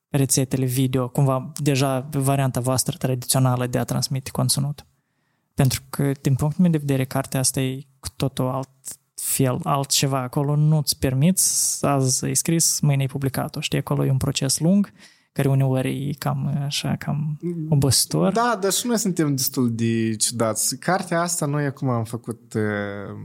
[0.10, 4.86] rețetele video, cumva deja varianta voastră tradițională de a transmite conținut?
[5.54, 8.70] Pentru că, din punctul meu de vedere, cartea asta e cu totul alt
[9.26, 10.22] fel, altceva.
[10.22, 13.60] Acolo nu-ți permiți, azi e scris, mâine e publicat-o.
[13.60, 14.92] Știi, acolo e un proces lung,
[15.32, 18.32] care uneori e cam așa, cam obositor.
[18.34, 20.78] Da, dar și noi suntem destul de ciudați.
[20.78, 23.18] Cartea asta noi acum am făcut uh,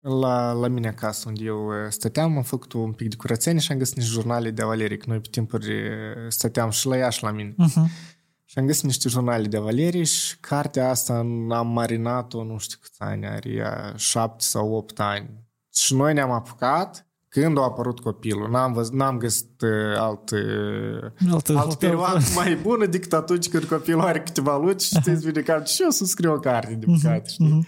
[0.00, 3.72] la, la mine acasă, unde eu uh, stăteam, am făcut un pic de curățenie și
[3.72, 5.04] am găsit niște jurnale de Valeric.
[5.04, 5.94] Noi pe timpuri uh,
[6.28, 7.54] stăteam și la ea și la mine.
[7.54, 8.13] Uh-huh.
[8.54, 11.14] Și am găsit niște jurnale de Valerii și cartea asta
[11.50, 15.30] am marinat-o, nu știu câți ani are, ea, șapte sau opt ani.
[15.72, 21.30] Și noi ne-am apucat când a apărut copilul, n-am, văz, n-am găsit uh, alt, uh,
[21.30, 25.40] Altă, alt perioadă mai bună decât atunci când copilul are câteva luni și știți bine
[25.40, 27.66] că și eu să scriu o carte de păcate, știi?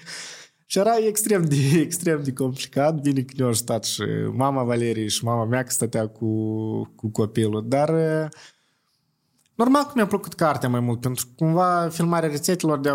[0.66, 3.01] Și era extrem de, extrem de complicat.
[3.01, 6.29] Bine că ne-au ajutat și mama Valerie și mama mea că stătea cu,
[6.96, 7.68] cu copilul.
[7.68, 8.29] Dar uh,
[9.57, 12.90] normal că mi-a plăcut cartea mai mult, pentru că cumva filmarea rețetelor de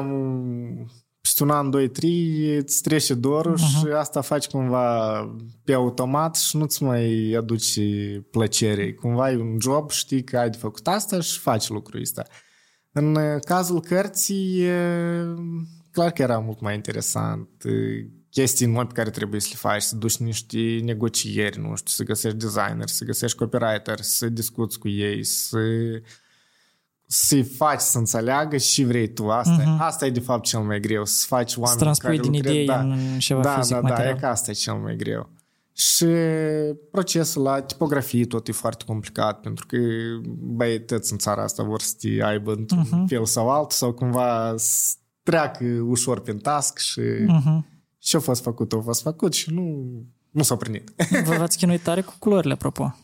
[1.21, 3.79] peste un an, doi, trei, îți trece dorul uh-huh.
[3.79, 5.19] și asta faci cumva
[5.63, 7.79] pe automat și nu-ți mai aduci
[8.31, 8.93] plăcere.
[8.93, 12.23] Cumva e un job, știi că ai de făcut asta și faci lucrul ăsta.
[12.91, 14.65] În cazul cărții,
[15.91, 17.49] clar că era mult mai interesant.
[18.29, 22.03] Chestii noi pe care trebuie să le faci, să duci niște negocieri, nu știu, să
[22.03, 25.59] găsești designer, să găsești copywriter, să discuți cu ei, să
[27.13, 29.29] să-i faci să înțeleagă și vrei tu.
[29.29, 29.79] Asta, uh-huh.
[29.79, 32.79] asta e de fapt cel mai greu, să faci oameni să transpui din idei da,
[32.79, 34.11] în ceva da, fizic da, material.
[34.11, 35.29] Da, e că asta e cel mai greu.
[35.73, 36.05] Și
[36.91, 39.77] procesul la tipografie tot e foarte complicat, pentru că
[40.39, 43.07] băieți în țara asta vor să te aibă într-un uh-huh.
[43.07, 47.59] fel sau altul, sau cumva să treacă ușor prin task și uh-huh.
[47.97, 49.91] și a fost făcut, a fost făcut și nu,
[50.29, 50.91] nu s-a primit.
[51.25, 52.95] Vă v-ați chinuit tare cu culorile, apropo.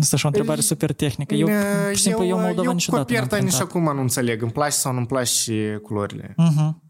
[0.00, 1.34] Asta și o întrebare super tehnică.
[1.34, 4.42] Eu, pur și simplu, eu, eu Moldova eu niciodată Eu cu nici acum nu înțeleg.
[4.42, 6.34] Îmi place sau nu-mi place și culorile.
[6.34, 6.82] Uh-huh.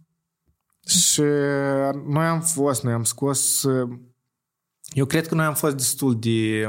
[0.87, 1.21] Și
[2.07, 3.67] noi am fost, noi am scos...
[4.93, 6.69] Eu cred că noi am fost destul de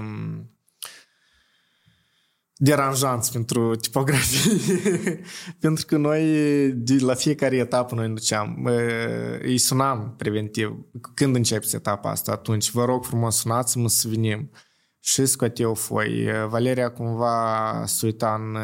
[2.58, 5.20] deranjanți pentru tipografie.
[5.60, 6.24] pentru că noi,
[6.72, 8.70] de la fiecare etapă, noi duceam.
[9.42, 10.76] Îi sunam preventiv.
[11.14, 12.32] Când începeți etapa asta?
[12.32, 14.52] Atunci, vă rog frumos, sunați-mă să venim
[15.06, 16.28] și scoteau foi.
[16.48, 18.58] Valeria cumva se uita în,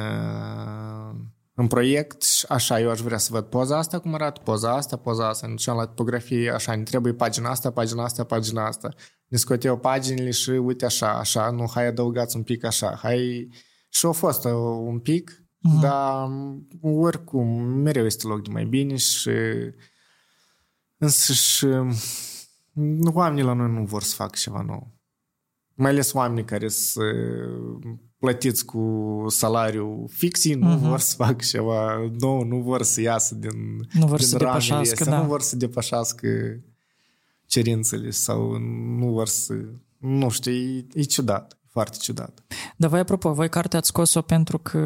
[1.53, 4.97] în proiect și așa, eu aș vrea să văd poza asta, cum arată poza asta,
[4.97, 8.89] poza asta, ne duceam la tipografie, așa, ne trebuie pagina asta, pagina asta, pagina asta.
[9.27, 13.47] Ne scoteau paginile și uite așa, așa, nu, hai adăugați un pic așa, hai...
[13.89, 14.45] Și a fost
[14.85, 15.81] un pic, uh-huh.
[15.81, 16.27] dar
[16.81, 19.31] oricum mereu este loc de mai bine și
[20.97, 21.67] însă și
[23.13, 25.00] oamenii la noi nu vor să facă ceva nou
[25.81, 27.03] mai ales oamenii care sunt
[28.19, 30.53] plătiți cu salariu fix, uh-huh.
[30.53, 30.87] nu mhm.
[30.87, 35.03] vor să facă ceva nou, nu vor să iasă din, nu vor din să depășească,
[35.03, 35.21] da.
[35.21, 36.27] nu vor să depășească
[37.45, 38.57] cerințele sau
[38.97, 39.53] nu vor să...
[39.97, 42.43] Nu știu, e, e ciudat, foarte ciudat.
[42.77, 44.79] Dar voi, apropo, voi cartea ați scos-o pentru că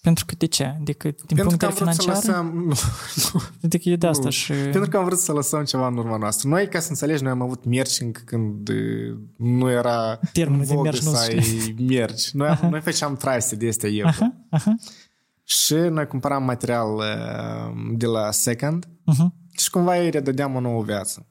[0.00, 0.64] pentru că de ce?
[0.64, 2.14] Adică din pentru punct de vedere financiar?
[2.14, 2.52] Lăsăm...
[2.54, 2.74] Nu,
[3.32, 3.42] nu.
[3.62, 4.30] Adică e de asta nu.
[4.30, 4.52] și...
[4.52, 6.48] Pentru că am vrut să lăsăm ceva în urma noastră.
[6.48, 8.70] Noi, ca să înțelegi, noi am avut merging când
[9.36, 12.36] nu era Termenul de mergi să ai mergi.
[12.36, 12.68] Noi, uh-huh.
[12.70, 14.08] noi făceam traise de astea eu.
[14.08, 14.58] Uh-huh.
[14.58, 14.96] Uh-huh.
[15.44, 16.88] Și noi cumpăram material
[17.96, 19.56] de la Second uh-huh.
[19.56, 21.26] și cumva îi redădeam o nouă viață.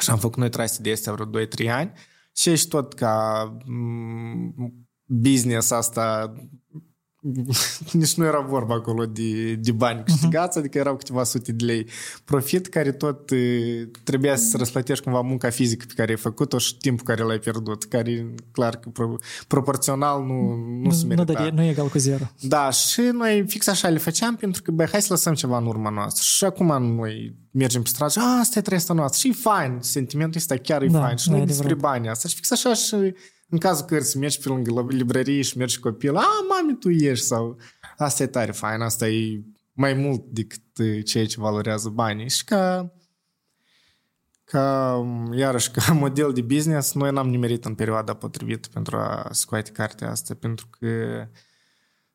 [0.00, 1.92] Și am făcut noi traise de astea vreo 2-3 ani
[2.32, 3.56] și ești tot ca
[5.04, 6.32] business asta
[7.92, 10.60] nici nu era vorba acolo de, de bani câștigați, uh-huh.
[10.60, 11.86] adică erau câteva sute de lei
[12.24, 13.30] profit care tot
[14.04, 17.84] trebuia să răsplătești cumva munca fizică pe care ai făcut-o și timpul care l-ai pierdut,
[17.84, 21.42] care clar că pro, proporțional nu, nu, nu se merita.
[21.42, 22.24] Nu, nu e egal cu zero.
[22.40, 25.66] Da, și noi fix așa le făceam pentru că, băi, hai să lăsăm ceva în
[25.66, 26.22] urma noastră.
[26.24, 29.20] Și acum noi mergem pe stradă și, a, asta e trăiesta noastră.
[29.20, 31.16] Și e fain, sentimentul ăsta chiar e da, fain.
[31.16, 32.28] Și nu e despre bani asta.
[32.28, 33.14] Și fix așa și
[33.48, 37.58] în cazul cărții mergi pe lângă librărie și mergi copil, a, mami, tu ești sau
[37.96, 42.28] asta e tare fain, asta e mai mult decât ceea ce valorează banii.
[42.28, 42.92] Și ca,
[44.44, 44.96] ca
[45.34, 50.10] iarăși, ca model de business, noi n-am nimerit în perioada potrivită pentru a scoate cartea
[50.10, 50.88] asta, pentru că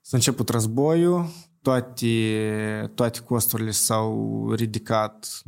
[0.01, 1.29] s-a început războiul,
[1.61, 5.41] toate, toate costurile s-au ridicat,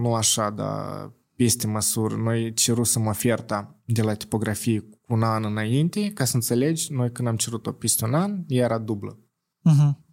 [0.00, 2.14] nu așa, dar peste măsură.
[2.14, 7.28] Noi cerusem oferta de la tipografie cu un an înainte, ca să înțelegi, noi când
[7.28, 9.18] am cerut-o peste un an, ea era dublă.
[9.70, 10.04] Uh-huh.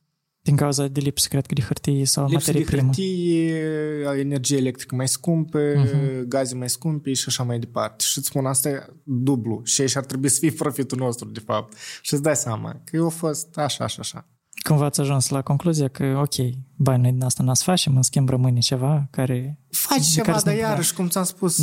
[0.41, 4.95] Din cauza de lipsă, cred că, de hârtie sau lipsă materie de hârtie, energie electrică
[4.95, 6.23] mai scumpă, uh-huh.
[6.27, 8.03] gaze mai scumpe și așa mai departe.
[8.03, 9.61] Și îți spun, asta e dublu.
[9.63, 11.77] Și aici ar trebui să fie profitul nostru, de fapt.
[12.01, 14.27] Și îți dai seama că eu a fost așa, așa, așa
[14.63, 18.29] cumva ați ajuns la concluzia că, ok, bani noi din asta n-ați face, în schimb
[18.29, 19.59] rămâne ceva care...
[19.69, 21.57] Faci ceva, dar iarăși, cum ți-am spus,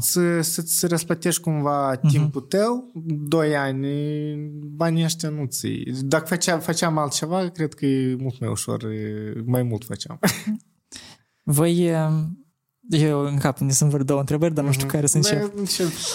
[0.00, 2.08] să, să-ți răsplătești cumva uh-huh.
[2.08, 2.92] timpul tău,
[3.28, 3.86] doi ani,
[4.76, 5.68] banii ăștia nu ți
[6.00, 8.84] Dacă făceam, făceam altceva, cred că e mult mai ușor,
[9.44, 10.18] mai mult făceam.
[11.42, 11.90] Voi,
[12.88, 14.90] eu în cap ne sunt vreo două întrebări, dar nu știu uh-huh.
[14.90, 15.52] care să încep.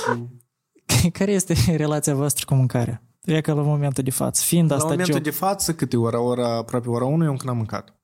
[1.20, 3.04] Care este relația voastră cu mâncarea?
[3.24, 4.44] E ca la momentul de față.
[4.46, 5.24] Fiind la asta momentul job...
[5.24, 6.20] de față, câte ora?
[6.20, 7.96] Ora, aproape ora 1, eu încă n-am mâncat.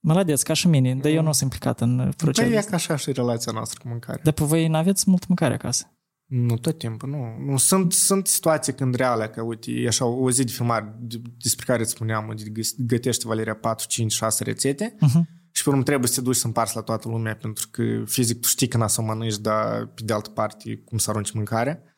[0.00, 2.96] Măladeț, ca și mine, dar eu nu sunt implicat în procesul Păi e ca așa
[2.96, 4.20] și relația noastră cu mâncarea.
[4.24, 5.92] Dar pe voi n-aveți mult mâncare acasă?
[6.26, 7.50] Nu tot timpul, nu.
[7.50, 7.56] nu.
[7.56, 10.98] Sunt, sunt situații când reale, că uite, e așa o zi de filmare
[11.42, 12.42] despre care îți spuneam, unde
[12.76, 15.20] gătește Valeria 4, 5, 6 rețete uh-huh.
[15.50, 18.40] și pe urmă trebuie să te duci să împarți la toată lumea pentru că fizic
[18.40, 21.91] tu știi că n-a să mănânci, dar pe de altă parte cum să arunci mâncare.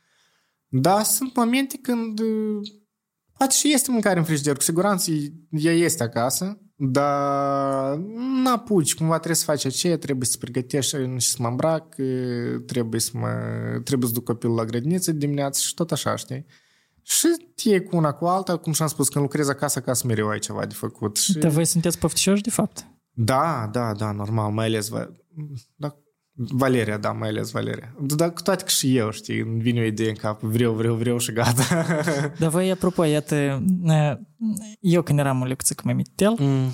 [0.76, 2.20] Dar sunt momente când
[3.36, 5.10] poate și este mâncare în frigider, cu siguranță
[5.50, 7.96] ea este acasă, dar
[8.42, 11.94] n-apuci, cumva trebuie să faci aceea, trebuie să pregătești și să mă îmbrac,
[12.66, 13.28] trebuie să mă,
[13.84, 16.46] trebuie să duc copilul la grădiniță dimineața și tot așa, știi?
[17.02, 20.38] Și e cu una cu alta, cum și-am spus, când lucrezi acasă, acasă mereu ai
[20.38, 21.16] ceva de făcut.
[21.16, 21.38] Și...
[21.38, 22.86] Dar voi sunteți poftișoși, de fapt?
[23.10, 24.90] Da, da, da, normal, mai ales...
[25.74, 25.96] Da,
[26.36, 27.94] Valeria, da, mai ales Valeria.
[28.00, 30.94] Dar cu toate că și eu, știi, îmi vine o idee în cap, vreau, vreau,
[30.94, 31.86] vreau și gata.
[32.38, 33.62] Dar voi, apropo, iată,
[34.80, 36.70] eu când eram o lecție cu mai mitel, mm.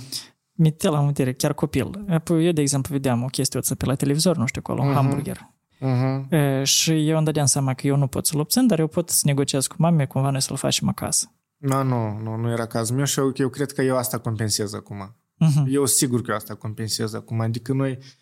[0.53, 2.05] mitel am vedere, chiar copil.
[2.09, 4.95] Apoi eu, de exemplu, vedeam o chestie pe la televizor, nu știu, acolo, un mm-hmm.
[4.95, 5.51] hamburger.
[5.81, 6.31] Uh-huh.
[6.31, 9.09] E, și eu îmi dădeam seama că eu nu pot să-l obțin, dar eu pot
[9.09, 11.33] să negociez cu mame cumva noi să-l facem acasă.
[11.57, 14.75] Nu, nu, nu, nu era cazul meu și eu, eu cred că eu asta compensez
[14.75, 15.17] acum.
[15.45, 15.73] Uh-huh.
[15.73, 17.41] Eu sigur că eu asta compensez acum.
[17.41, 18.19] Adică noi, Ehm,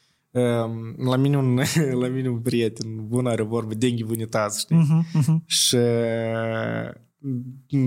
[0.97, 1.61] la mine un,
[2.01, 4.77] la mine un prieten bun are vorbă, dengi bunitați, știi?
[4.77, 5.45] Uh-huh, uh-huh.
[5.47, 5.77] Și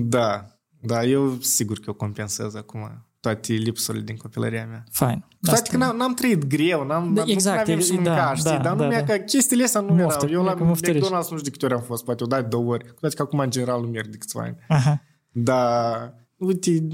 [0.03, 0.45] da,
[0.81, 4.83] da, eu sigur că eu compensez acum toate lipsurile din copilăria mea.
[4.91, 5.25] Fain.
[5.41, 8.51] Toate că n-am, n-am trăit greu, n-am, da, exact, nu aveam și mânca, da, știi?
[8.51, 9.13] Da, dar nu da, mi-a da.
[9.13, 10.29] că chestiile astea nu erau.
[10.29, 12.85] Eu la McDonald's nu știu de câte ori am fost, poate o dată două ori.
[12.87, 14.57] Cu toate că acum în general nu merg de câțiva ani.
[14.67, 15.01] Aha.
[15.31, 16.87] Dar, uite,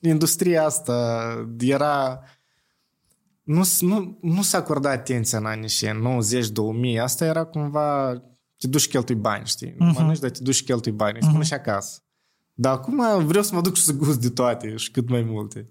[0.00, 2.20] industria asta era
[3.42, 7.00] nu, nu, nu s-a acordat atenția în anii și 90-2000.
[7.02, 8.12] Asta era cumva,
[8.58, 9.70] te duci cheltui bani, știi?
[9.70, 9.94] Uh-huh.
[9.98, 11.16] Mănânci, dar te duci cheltui bani.
[11.16, 11.28] Uh-huh.
[11.28, 12.02] Spune și acasă.
[12.54, 15.70] Dar acum vreau să mă duc și să gust de toate și cât mai multe.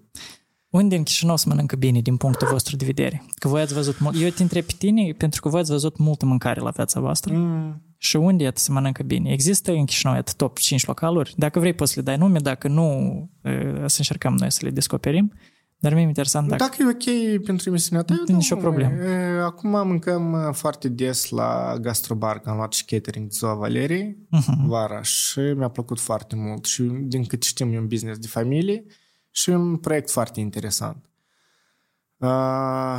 [0.68, 3.24] Unde în Chișinău se mănâncă bine din punctul vostru de vedere?
[3.34, 4.20] Că voi ați văzut mult.
[4.20, 7.34] Eu te întreb pe tine pentru că voi ați văzut multă mâncare la viața voastră.
[7.34, 7.82] Mm.
[7.96, 9.32] Și unde se mănâncă bine?
[9.32, 11.34] Există în Chișinău iată, top 5 localuri?
[11.36, 13.30] Dacă vrei poți să le dai nume, dacă nu,
[13.86, 15.32] să încercăm noi să le descoperim.
[15.82, 16.64] Dar mi-e interesant dacă...
[16.64, 18.94] Dacă e ok pentru emisiunea ta, nu nicio problemă.
[19.44, 24.66] Acum mâncăm foarte des la gastrobar, că am luat și catering de ziua Valerii uh-huh.
[24.66, 26.64] vara și mi-a plăcut foarte mult.
[26.64, 28.84] Și din cât știm, e un business de familie
[29.30, 31.10] și un proiect foarte interesant.
[32.16, 32.98] Uh,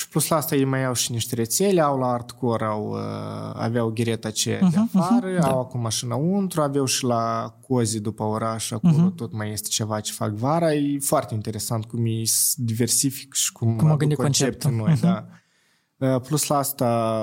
[0.00, 3.52] și plus la asta ei mai au și niște rețele, au la Artcore, au, uh,
[3.54, 5.58] aveau ghireta aceea uh-huh, de mhm, mhm, afară, uh-huh, au da.
[5.58, 9.14] acum și înăuntru, aveau și la Cozi după oraș, acolo uh-huh.
[9.14, 10.72] tot mai este ceva ce fac vara.
[10.72, 12.22] E foarte interesant cum e
[12.56, 14.96] diversific și cum, cum aduc conceptul noi.
[14.96, 15.00] Uh-huh.
[15.00, 15.26] Da.
[15.96, 17.22] Uh, plus la asta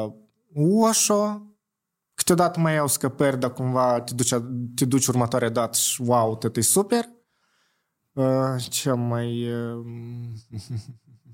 [0.54, 1.42] Oșo,
[2.14, 4.34] câteodată mai au scăpări, dar cumva te duci,
[4.76, 7.10] te duci următoarea dată și wow, tot e super.
[8.14, 9.52] Uh, ce mai...
[9.52, 9.86] Uh,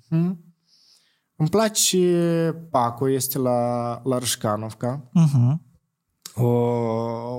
[1.36, 5.10] Îmi place Paco, este la, la Râșcanovca.
[5.10, 5.72] Uh-huh.
[6.36, 6.48] O,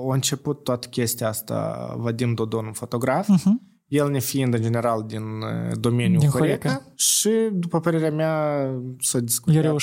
[0.05, 3.29] o început toată chestia asta Vadim Dodon, un fotograf.
[3.29, 3.73] Uh-huh.
[3.87, 8.67] El ne fiind în general din uh, domeniul din Horeca, Horeca și, după părerea mea,
[8.99, 9.79] s-a discutat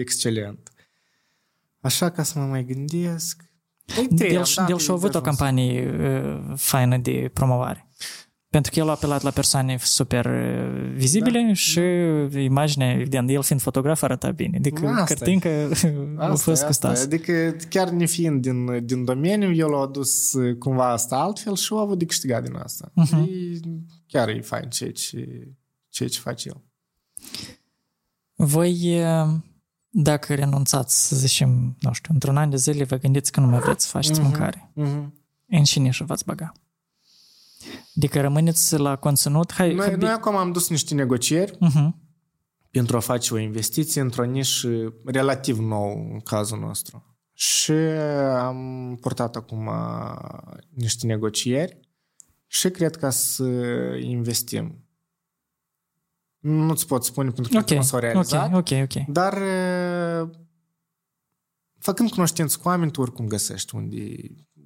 [0.00, 0.72] excelent.
[1.80, 3.46] Așa ca să mă mai gândesc...
[4.18, 7.87] El, el și-a avut o campanie uh, faină de promovare.
[8.50, 11.52] Pentru că el a apelat la persoane super uh, vizibile da.
[11.52, 11.80] și
[12.42, 14.56] imaginea, evident, el fiind fotograf arăta bine.
[14.56, 15.48] Adică asta cărtincă
[16.16, 17.02] a fost cu stas.
[17.02, 21.72] Adică chiar ne fiind din, din domeniu, el a adus uh, cumva asta altfel și
[21.72, 22.92] a avut de câștigat din asta.
[23.00, 23.28] Uh-huh.
[23.28, 23.60] E,
[24.06, 25.48] chiar e fain ce, ce,
[25.88, 26.62] ce, ce face el.
[28.34, 29.28] Voi, uh,
[29.88, 33.58] dacă renunțați, să zicem, nu știu, într-un an de zile, vă gândiți că nu mai
[33.58, 34.22] vreți să faceți uh-huh.
[34.22, 34.72] mâncare.
[34.76, 35.10] Uh-huh.
[35.46, 36.52] În cine și v-ați băga?
[37.96, 39.52] Adică rămâneți la conținut?
[39.52, 41.88] Hai, noi, noi acum am dus niște negocieri uh-huh.
[42.70, 47.18] pentru a face o investiție într-o nișă relativ nou în cazul nostru.
[47.32, 49.70] Și am portat acum
[50.68, 51.80] niște negocieri
[52.46, 53.44] și cred că să
[54.00, 54.82] investim.
[56.38, 57.76] Nu-ți pot spune pentru că okay.
[57.76, 58.46] nu s-au realizat.
[58.46, 59.06] Okay, okay, okay.
[59.08, 59.38] Dar
[61.78, 63.96] făcând cunoștință cu oameni, tu oricum găsești unde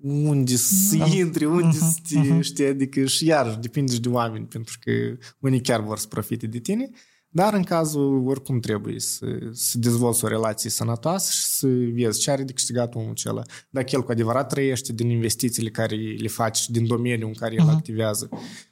[0.02, 1.06] unde să da.
[1.06, 2.40] intri, unde uh-huh, să te, uh-huh.
[2.40, 4.90] știi, adică și iar depinde și de oameni, pentru că
[5.38, 6.90] unii chiar vor să profite de tine,
[7.28, 12.30] dar în cazul oricum trebuie să, să dezvolți o relație sănătoasă și să vezi ce
[12.30, 13.42] are de câștigat omul acela.
[13.70, 17.58] Dacă el cu adevărat trăiește din investițiile care le faci din domeniul în care uh-huh.
[17.58, 18.28] el activează.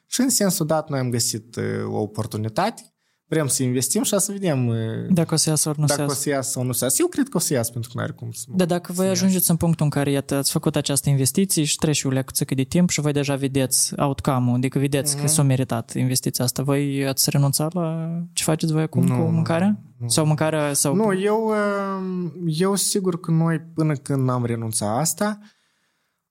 [0.06, 2.89] Și în sensul dat noi am găsit uh, o oportunitate
[3.30, 4.76] vrem să investim și să vedem uh,
[5.08, 6.20] Dacă o să iasă ori nu dacă să o iasă.
[6.22, 6.96] să iasă sau nu să iasă.
[7.00, 8.56] Eu cred că o să iasă pentru că nu are cum să nu.
[8.56, 11.76] Dar dacă voi să ajungeți în punctul în care iată, ați făcut această investiție și
[11.76, 15.22] trece o lecuțică de timp și voi deja vedeți outcome-ul, adică vedeți Mhm.
[15.24, 19.20] că s-a meritat investiția asta, voi ați renunțat la ce faceți voi acum Nu, cu
[19.22, 19.78] nu, mâncarea?
[19.96, 20.08] nu.
[20.08, 20.72] Sau mâncarea?
[20.72, 20.94] Sau...
[20.94, 25.38] Nu, eu, uh, eu sigur că noi până când am renunțat asta,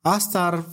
[0.01, 0.63] asta ar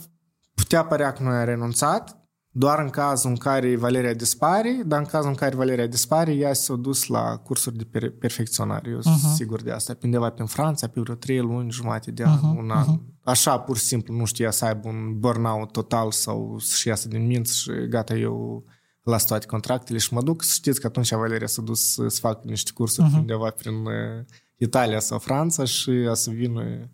[0.55, 2.17] putea părea că noi am renunțat,
[2.57, 6.53] doar în cazul în care Valeria dispare, dar în cazul în care Valeria dispare, ea
[6.53, 8.89] s-a dus la cursuri de per- perfecționare.
[8.89, 9.33] Eu sunt Mhm.
[9.33, 9.93] sigur de asta.
[9.93, 12.85] Pe undeva prin Franța, pe vreo trei luni, jumate de an, Mhm, un an.
[12.87, 13.01] mhm.
[13.23, 17.25] Așa, pur și simplu, nu știa să aibă un burnout total sau să-și iasă din
[17.25, 18.63] minți și gata, eu
[19.03, 20.43] las toate contractele și mă duc.
[20.43, 23.17] Să știți că atunci Valeria s-a dus să, să facă niște cursuri Mhm.
[23.17, 24.25] undeva prin uh,
[24.57, 26.89] Italia sau Franța și a să vină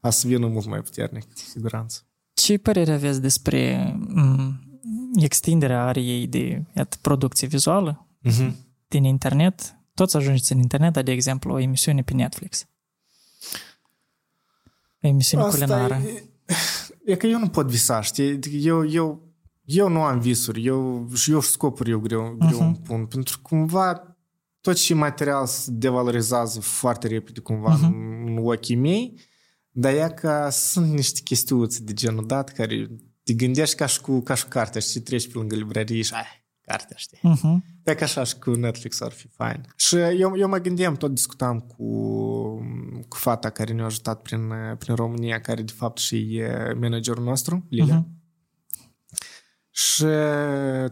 [0.00, 2.00] a să vină mult mai puternic, cu siguranță.
[2.38, 4.60] Ce părere aveți despre m,
[5.14, 8.52] extinderea ariei de iată, producție vizuală Mm-hmm.
[8.88, 9.76] din internet?
[9.94, 12.66] Toți ajungeți în internet, dar, de exemplu, o emisiune pe Netflix.
[15.02, 15.94] O emisiune culinară.
[15.94, 16.24] e,
[17.04, 18.30] e că eu nu pot visa, știi?
[18.30, 19.32] Adică Eu, eu,
[19.64, 22.66] eu nu am visuri, eu, și eu și scopuri eu greu, greu Mhm.
[22.66, 24.16] îmi pun, pentru că cumva
[24.60, 27.84] tot și material se devalorizează foarte repede cumva Mhm.
[27.84, 29.20] în, în ochii mei,
[29.80, 32.88] dar e că sunt niște chestiuțe de genul dat care
[33.22, 36.14] te gândești ca și cu, ca și cu cartea, știi, treci pe lângă librărie și
[36.14, 37.18] ai, cartea, știi?
[37.22, 37.64] Mhm.
[37.82, 39.72] Pe că așa și cu Netflix ar fi fain.
[39.76, 41.84] Și eu, eu mă gândeam, tot discutam cu,
[43.08, 47.66] cu fata care ne-a ajutat prin, prin România, care de fapt și e managerul nostru,
[47.68, 47.96] Lilia.
[47.96, 48.16] Mhm.
[49.70, 50.04] Și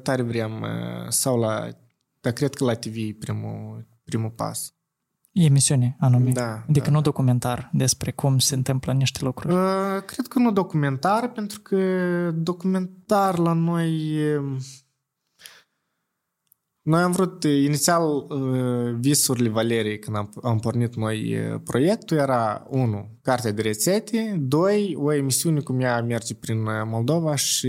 [0.02, 0.66] tare vrem,
[1.08, 1.68] sau la,
[2.20, 4.75] dar cred că la TV e primul, primul pas.
[5.44, 6.30] Emisiune anume.
[6.30, 6.90] Da, Adică da.
[6.92, 9.54] nu documentar despre cum se întâmplă niște lucruri.
[9.54, 9.60] Uh,
[10.06, 11.76] Cred că nu documentar, pentru că
[12.34, 14.18] documentar la noi...
[14.36, 14.56] uh,
[16.82, 22.16] Noi am vrut, uh, inițial, uh, visurile Valeriei, când am, am pornit noi uh, proiectul,
[22.16, 27.68] era, unu, cartea de rețete, doi, o emisiune cum ea merge prin uh, Moldova și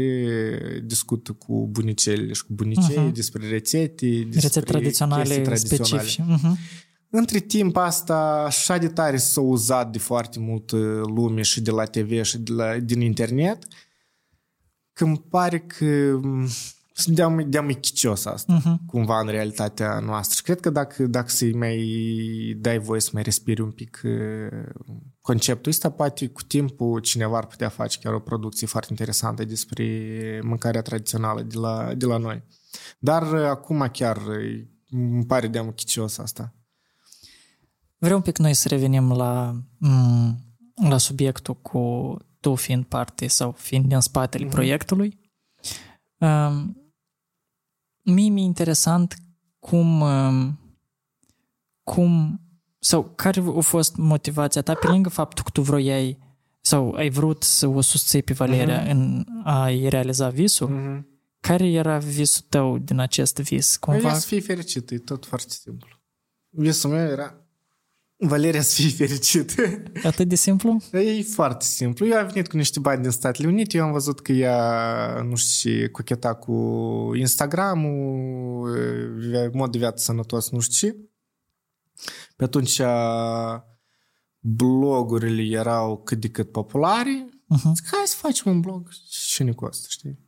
[0.84, 3.13] discută cu bunicele și cu bunicei Mhm.
[3.13, 5.86] despre rețete, despre Rețete tradiționale, chestii tradiționale.
[6.07, 6.24] specifice.
[6.28, 6.57] Mhm.
[7.09, 11.71] Între timp asta așa de tare s-a uzat de foarte mult uh, lume și de
[11.71, 13.67] la TV și de la, din internet
[14.93, 16.47] că îmi pare că m,
[17.05, 18.85] de-am, de-am e chicios asta Mhm.
[18.85, 20.35] cumva în realitatea noastră.
[20.35, 21.77] Și cred că dacă, dacă să-i mai
[22.59, 24.63] dai voie să mai respiri un pic uh,
[25.21, 29.85] conceptul ăsta, poate cu timpul cineva ar putea face chiar o producție foarte interesantă despre
[30.43, 32.43] mâncarea tradițională de la, de la noi.
[32.99, 36.55] Dar uh, acum chiar uh, îmi pare de-am chicios asta.
[37.97, 40.37] Vreau un pic noi să revenim la, m,
[40.89, 44.53] la subiectul cu tu fiind parte sau fiind din spatele Mhm.
[44.53, 45.19] proiectului.
[46.17, 46.77] Um,
[48.03, 49.15] mie mi-e interesant
[49.59, 50.59] cum, um,
[51.83, 52.41] cum
[52.79, 56.17] sau care a fost motivația ta pe lângă faptul că tu vroiai
[56.61, 58.89] sau ai vrut să o susții pe Valeria Mhm.
[58.89, 61.05] în a-i realiza visul, Mm-hmm.
[61.39, 63.77] care era visul tău din acest vis?
[63.77, 63.99] Cumva...
[63.99, 64.17] Cumva?
[64.17, 65.87] să fii fericit, e tot foarte simplu.
[66.49, 67.46] Visul meu era
[68.20, 69.61] Valeria să fie fericită.
[70.03, 70.78] Atât de simplu?
[70.91, 72.07] E foarte simplu.
[72.07, 75.36] Eu am venit cu niște bani din Statele Unite, eu am văzut că ea, nu
[75.36, 76.53] știu ce, cocheta cu
[77.15, 78.76] Instagram-ul,
[79.34, 80.97] e, mod de viață sănătos, nu știu ce.
[82.36, 82.82] Pe atunci
[84.39, 87.30] blogurile erau cât de cât populare.
[87.30, 87.72] Uh-huh.
[87.76, 90.20] Zic, hai să facem un blog și ne costă, știi?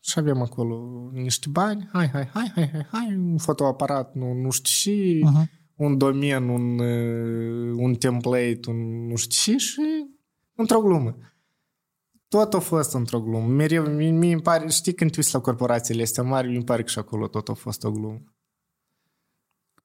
[0.00, 4.50] Și avem acolo niște bani, hai, hai, hai, hai, hai, hai, un fotoaparat, nu, nu
[4.50, 5.65] știu și, Uh-huh.
[5.76, 10.06] Un domen, un, uh, un template, un nu știu și, și
[10.54, 11.16] într-o glumă.
[12.28, 13.46] Tot a fost într-o glumă.
[13.46, 16.82] Mereu, mie, mie îmi pare, știi când te uiți la corporațiile astea mari, mi pare
[16.82, 18.35] că și acolo tot a fost o glumă.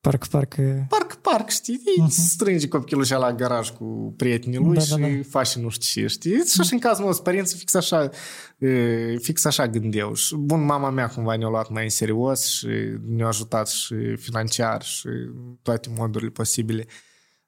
[0.02, 0.86] Parcă, parcă...
[0.90, 1.80] Parc, parc, știi?
[1.80, 2.08] Uh-huh.
[2.10, 5.22] Strânge copilul și la garaj cu prietenii lui Da, da, și da, da, da.
[5.30, 6.46] face nu știu ce, știi?
[6.46, 8.10] Și și în cazul meu, părinții fix așa,
[8.58, 10.14] e, fix așa gândeau.
[10.14, 12.68] Și, bun, mama mea cumva ne-a luat mai în serios și
[13.06, 16.86] ne-a ajutat și financiar și în toate modurile posibile.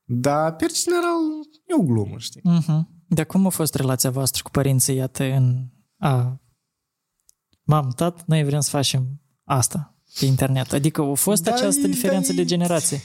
[0.04, 1.20] Dar, per general,
[1.66, 2.42] e o glumă, știi?
[2.42, 2.82] Uh-huh.
[3.08, 5.66] Dar cum a fost relația voastră cu părinții, iată, în
[5.98, 6.42] a...
[7.64, 10.74] Mam, tat, noi vrem să facem asta pe internet.
[10.74, 13.02] Adică a fost Da, această e- diferență da, de e- generație.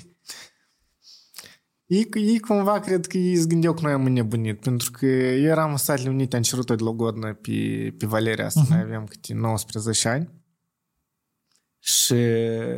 [1.86, 5.50] Ei, ei cumva cred că ei se gândeau că noi am înnebunit, pentru că eu
[5.50, 7.50] eram în Statele Unite, am cerut-o de logodnă pe,
[7.98, 8.68] pe Valeria asta, uh-huh.
[8.68, 10.28] noi aveam câte 19 ani.
[11.78, 12.14] Și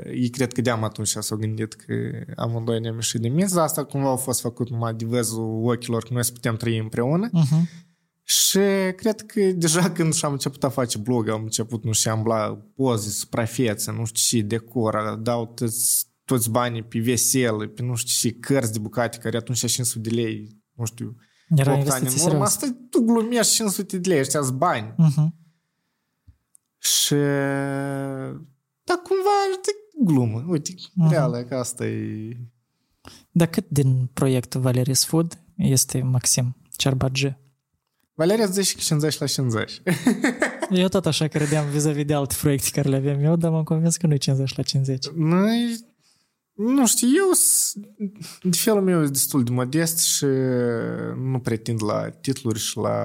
[0.05, 1.95] ei cred că de-am atunci s-au gândit că
[2.37, 6.03] amândoi ne-am ieșit de minți, dar asta cumva a fost făcut numai de văzul ochilor
[6.03, 7.29] că noi să putem trăi împreună.
[7.29, 7.89] Uh-huh.
[8.31, 8.59] Și
[8.97, 12.63] cred că deja când și-am început a face blog, am început, nu știu, am la
[12.75, 18.31] poze, suprafețe, nu știu ce, decor, dau toți, toți banii pe veselă, pe nu știu
[18.31, 21.17] ce, cărți de bucate, care atunci 500 de lei, nu știu,
[21.57, 22.65] Era 8 ani în investiții urmă, serioase.
[22.65, 24.95] asta tu glumești 500 de lei, ăștia bani.
[24.97, 25.35] Mhm.
[26.79, 27.15] Și
[28.85, 29.71] dar cumva de
[30.05, 30.45] glumă.
[30.49, 31.11] Uite, Mhm.
[31.11, 32.37] reală că asta e...
[33.31, 37.39] Dar cât din proiectul Valeris Food este Maxim Cerbage?
[38.21, 39.83] Valeria îți zice că 50 la 50.
[40.71, 43.97] Eu tot așa credeam vis-a-vis de alte proiecte care le aveam eu, dar m-am convins
[43.97, 45.09] că nu e 50 la 50.
[45.15, 45.77] Noi,
[46.55, 47.73] nu știu, eu s-
[48.43, 50.25] de felul meu sunt destul de modest și
[51.17, 52.99] nu pretind la titluri și la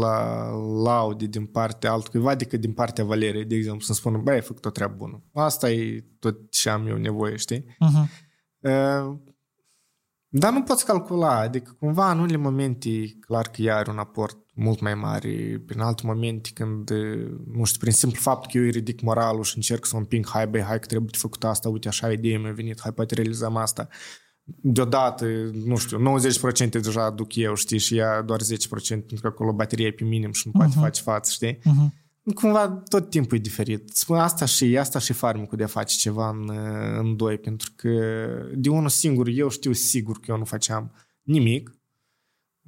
[0.00, 0.48] la
[0.82, 4.64] laude din partea altcuiva decât din partea Valeriei, de exemplu, să-mi spună, băi, ai făcut
[4.64, 5.22] o treabă bună.
[5.32, 7.64] Asta e tot ce am eu nevoie, știi?
[7.64, 8.08] Uh-huh.
[8.60, 9.16] Uh,
[10.38, 14.36] Dar nu poți calcula, adică cumva în unele momente clar că ea are un aport
[14.54, 18.64] mult mai mare, prin alte momente când, uh, nu știu, prin simplu fapt că eu
[18.64, 21.44] îi ridic moralul și încerc să o împing, hai băi, hai că trebuie de făcut
[21.44, 23.88] asta, uite așa idee mi-a venit, hai poate realizăm asta.
[24.62, 25.26] Deodată,
[25.64, 28.44] nu știu, 90% deja aduc eu, știi, și ea doar 10%
[28.88, 30.80] pentru că acolo bateria e pe minim și nu poate Mhm.
[30.80, 31.56] face față, știi?
[31.58, 32.05] Uh-huh.
[32.34, 33.88] Cumva tot timpul e diferit.
[33.92, 36.50] Spun asta și asta și farmicul de a face ceva în,
[36.98, 37.90] în doi, pentru că
[38.54, 41.70] de unul singur eu știu sigur că eu nu făceam nimic.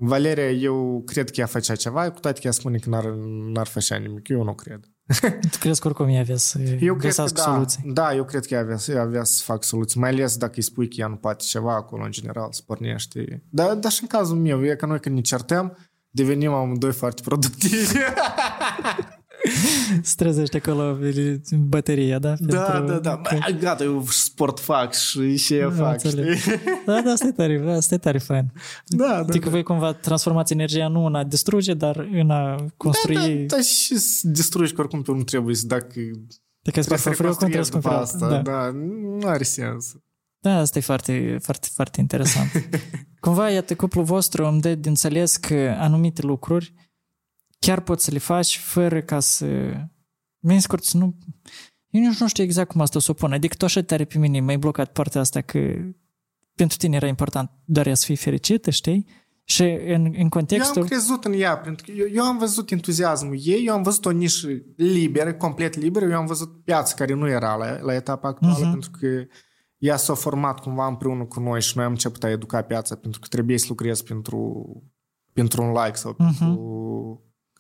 [0.01, 3.05] Valeria, eu cred că ea făcea ceva, cu toate că ea spune că n-ar,
[3.53, 4.29] n-ar făcea nimic.
[4.29, 4.81] Eu nu cred.
[5.51, 7.83] Tu crezi că oricum ea avea să Eu cred că găsească da, soluții?
[7.93, 10.63] da, eu cred că ea avea, ea avea să fac soluții, mai ales dacă îi
[10.63, 13.43] spui că ea nu poate ceva acolo, în general, să pornește.
[13.51, 15.77] Dar, dar și în cazul meu, e că noi când ne certăm,
[16.11, 17.97] devenim amândoi foarte productivi.
[20.03, 20.99] Se trezește acolo
[21.59, 22.35] bateria, da?
[22.39, 23.21] Da, Pentru- da, da.
[23.23, 26.39] Bă, gata, eu sport fac și și eu Am fac, înțeles.
[26.41, 26.53] știi?
[26.87, 28.53] Da, da, asta e tare, asta e tare fain.
[28.87, 29.51] Da, da, Adică da.
[29.51, 33.15] voi cumva transformați energia nu în a distruge, dar în a construi...
[33.15, 36.01] Da, da, da, și să distrugi că oricum tu nu trebuie să dacă
[36.63, 38.29] Dacă îți trebuie să prefer cum trebuie să reconstruiesc după cumperi asta.
[38.29, 38.43] Da.
[38.43, 38.71] Da,
[39.21, 39.95] nu are sens.
[40.41, 42.51] da, asta e foarte, foarte, foarte interesant.
[43.21, 46.75] Cumva, iată, cuplul vostru îmi dă de înțeles că anumite lucruri
[47.59, 49.47] chiar poți să le faci fără ca să...
[50.39, 51.17] Mai scurt, să nu...
[51.91, 53.33] Eu nici nu știu exact cum asta o să o pun.
[53.33, 55.59] Adică tu așa tare pe mine m-ai blocat partea asta că
[56.55, 59.07] pentru tine era important doar ea să fii fericită, știi?
[59.45, 60.83] Și în, în Eu contextul...
[60.83, 64.05] am crezut în ea, pentru că eu, eu am văzut entuziasmul ei, eu am văzut
[64.05, 68.29] o nișă liberă, complet liberă, eu am văzut piața care nu era la, la etapa
[68.29, 68.71] actuală, Mhm.
[68.71, 69.07] pentru că
[69.79, 73.21] ea s-a format cumva împreună cu noi și noi am început a educa piața, pentru
[73.21, 74.67] că trebuie să lucrezi pentru,
[75.33, 76.39] pentru un like sau Mhm.
[76.39, 76.61] pentru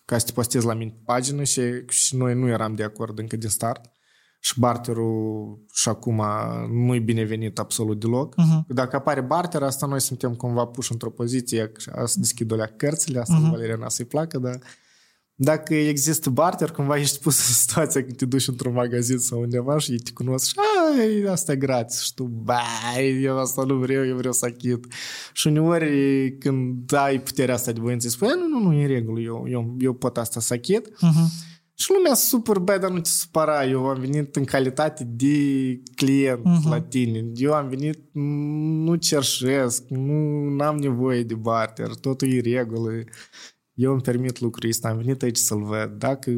[0.09, 3.19] ca să te postezi la mine pe pagină și, și noi nu eram de acord
[3.19, 3.91] încă din start.
[4.41, 6.23] Și barterul și acum
[6.71, 8.37] nu-i binevenit absolut deloc.
[8.37, 8.65] Mhm.
[8.69, 13.19] Dacă apare barter, asta noi suntem cumva puși într-o poziție că să deschid alea cărțile,
[13.19, 13.47] asta Mhm.
[13.47, 13.51] uh-huh.
[13.51, 14.59] Valeria n-a să-i placă, dar
[15.41, 19.79] dacă există barter, cumva ești pus în situația când te duci într-un magazin sau undeva
[19.79, 20.55] și ei te cunosc și
[20.99, 24.87] ai, asta e gratis și tu, bai, eu asta nu vreau, eu vreau să achit.
[25.33, 28.89] Și uneori când ai puterea asta de voință, îi spui, nu, nu, nu, e în
[28.89, 30.89] regulă, eu, eu, eu pot asta să achit.
[31.01, 31.31] Mhm.
[31.75, 35.37] Și lumea super, băi, dar nu te supăra, eu am venit în calitate de
[35.95, 36.69] client Mhm.
[36.69, 37.25] la tine.
[37.35, 37.99] Eu am venit,
[38.83, 42.91] nu cerșesc, nu am nevoie de barter, totul e în regulă.
[43.79, 45.91] Eu îmi permit lucrul ăsta, am venit aici să-l văd.
[45.99, 46.31] Dacă,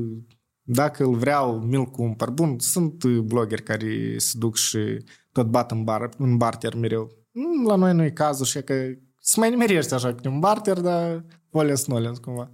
[0.63, 2.31] dacă îl vreau, mi-l cumpăr.
[2.31, 4.79] Bun, sunt blogeri care se duc și
[5.33, 7.11] tot bat în, bar, în barter mereu.
[7.33, 8.75] Mm, La noi nu e cazul și e că
[9.21, 12.51] se mai nimerește așa cu un barter, dar volens nolens cumva.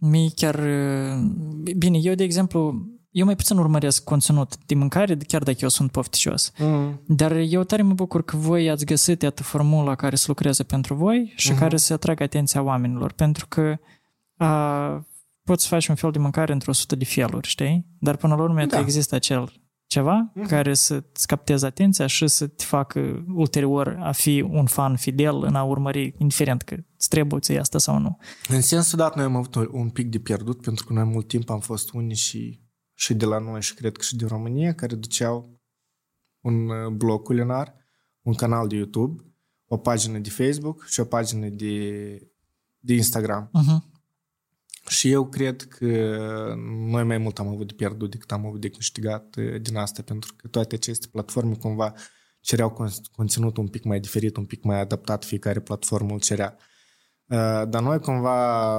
[0.00, 0.54] Mie chiar...
[0.54, 5.68] uh, Bine, eu, de exemplu, eu mai puțin urmăresc conținut de mâncare, chiar dacă eu
[5.68, 6.52] sunt pofticios.
[6.58, 7.00] Mm.
[7.06, 10.94] Dar eu tare mă bucur că voi ați găsit iată formula care să lucreze pentru
[10.94, 11.58] voi și Mhm.
[11.60, 13.76] care să atragă atenția oamenilor, pentru că
[14.36, 15.06] a,
[15.42, 17.86] poți face un fel de mâncare într-o sută de feluri, știi?
[17.98, 18.66] Dar până la urmă Da.
[18.66, 18.78] da.
[18.78, 19.52] există acel
[19.86, 20.46] ceva Mhm.
[20.46, 25.54] care să-ți capteze atenția și să te facă ulterior a fi un fan fidel în
[25.54, 28.18] a urmări, indiferent că îți trebuie ție asta sau nu.
[28.48, 31.50] În sensul dat, noi am avut un pic de pierdut, pentru că noi mult timp
[31.50, 32.60] am fost unii și,
[32.94, 35.60] și de la noi și cred că și din România, care duceau
[36.40, 37.74] un uh, blog culinar,
[38.22, 39.22] un canal de YouTube,
[39.66, 41.78] o pagină de Facebook și o pagină de,
[42.78, 43.50] de Instagram.
[43.50, 43.94] Uh-huh.
[44.88, 45.86] Și eu cred că
[46.90, 50.02] noi mai mult am avut de pierdut decât am avut de câștigat uh, din asta,
[50.02, 51.92] pentru că toate aceste platforme cumva
[52.40, 56.56] cereau con- conținut un pic mai diferit, un pic mai adaptat, fiecare platformă îl cerea.
[57.28, 58.78] Uh, Dar noi cumva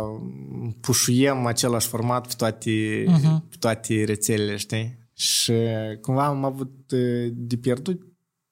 [0.82, 3.48] pușuiem același format pe toate, Mhm.
[3.50, 4.98] pe toate rețelele, știi?
[5.14, 5.54] Și
[6.02, 8.02] cumva am avut uh, de pierdut,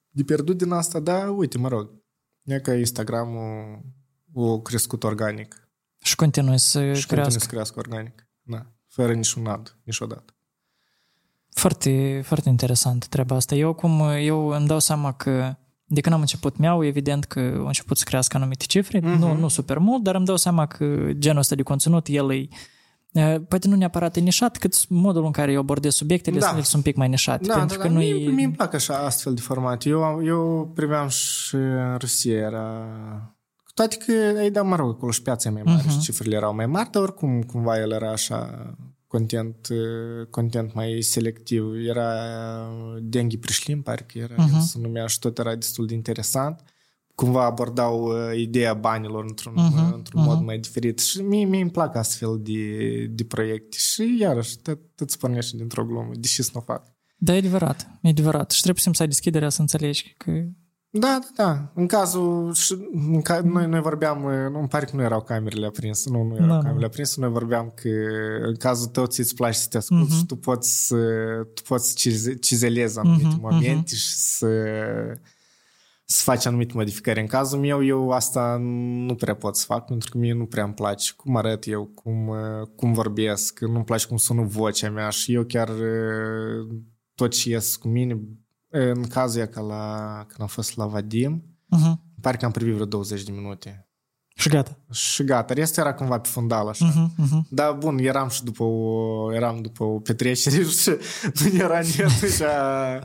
[0.08, 1.90] de pierdut din asta, dar uite, mă rog,
[2.44, 3.82] e că Instagramul
[4.34, 5.65] a crescut organic.
[6.06, 7.14] Și continui să și crească.
[7.14, 8.26] continui să crească organic.
[8.42, 8.66] Da.
[8.88, 10.34] Fără niciun ad, niciodată.
[11.50, 13.54] Foarte, foarte interesant treaba asta.
[13.54, 17.66] Eu cum eu îmi dau seama că de când am început miau, evident că au
[17.66, 19.18] început să crească anumite cifre, Mhm.
[19.18, 22.48] nu, nu super mult, dar îmi dau seama că genul ăsta de conținut, el e
[23.12, 26.46] eh, poate nu neapărat e nișat, cât modul în care eu abordez subiectele Da.
[26.46, 27.46] sunt, sunt un pic mai nișate.
[27.46, 27.94] Da, pentru da, că da.
[27.94, 28.28] nu Mie, e...
[28.28, 29.84] mie îmi plac așa astfel de format.
[29.84, 32.86] Eu, eu priveam și în Rusia era...
[33.76, 34.12] Cu toate că,
[34.42, 35.90] ei, da, mă rog, acolo și piața e mai mare Mhm.
[35.90, 38.74] și cifrele erau mai mari, dar oricum cumva el era așa
[39.06, 41.64] content, eh, content mai selectiv.
[41.88, 42.12] Era
[43.00, 44.54] Denghi Prișlin, pare că era, Mhm.
[44.54, 46.60] el se numea și tot era destul de interesant.
[47.14, 50.44] Cumva abordau uh, ideea banilor într-un, Mhm, uh, într-un mod mhm.
[50.44, 55.10] mai diferit și mie, mie îmi plac astfel de, de proiecte și iarăși tot, tot
[55.10, 56.84] se pornește dintr-o glumă, deși să nu o fac.
[57.16, 58.50] Da, e adevărat, e adevărat.
[58.50, 60.30] Și trebuie să ai deschiderea să înțelegi că...
[60.98, 61.70] Da, da, da.
[61.74, 62.54] În cazul...
[62.54, 64.20] Și, în ca, noi, noi vorbeam...
[64.52, 66.10] Nu, îmi pare că nu erau camerele aprinse.
[66.10, 66.58] Nu, nu erau Da, da.
[66.60, 67.20] camerele aprinse.
[67.20, 67.88] Noi vorbeam că
[68.46, 70.18] în cazul tău ți-ți place să te asculti Mhm.
[70.18, 70.96] și tu poți, să,
[71.54, 74.48] tu poți să cize- cizelezi anumite Mhm, momente și să,
[76.04, 77.20] să faci anumite modificări.
[77.20, 78.56] În cazul meu, eu asta
[79.06, 81.84] nu prea pot să fac, pentru că mie nu prea îmi place cum arăt eu,
[81.94, 86.76] cum, uh, cum vorbesc, nu-mi place cum sună vocea mea și eu chiar uh,
[87.14, 88.18] tot ce ies cu mine,
[88.78, 91.42] în cazul ea că la, când am fost la Vadim,
[91.76, 91.92] Uh-huh.
[92.20, 93.88] pare că am privit vreo 20 de minute.
[94.38, 94.78] Și gata.
[94.92, 96.90] Și gata, restul era cumva pe fundal așa.
[96.92, 97.40] Uh-huh, uh-huh.
[97.48, 100.90] Da, bun, eram și după o, eram după o petrecere și
[101.42, 103.00] nu era nici a,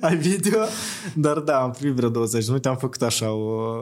[0.00, 0.58] a video,
[1.14, 3.80] dar da, am privit vreo 20 de minute, am făcut așa o...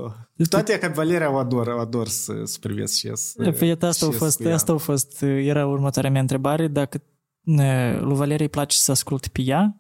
[0.48, 3.14] Toate ca Valeria o ador, o ador să, să privesc și eu.
[3.14, 4.54] Să, Păi asta și a eu să fost, cu ea.
[4.54, 7.02] asta a fost, era următoarea mea întrebare, dacă
[7.44, 9.79] e, lui Valeria îi place să asculte pe ea,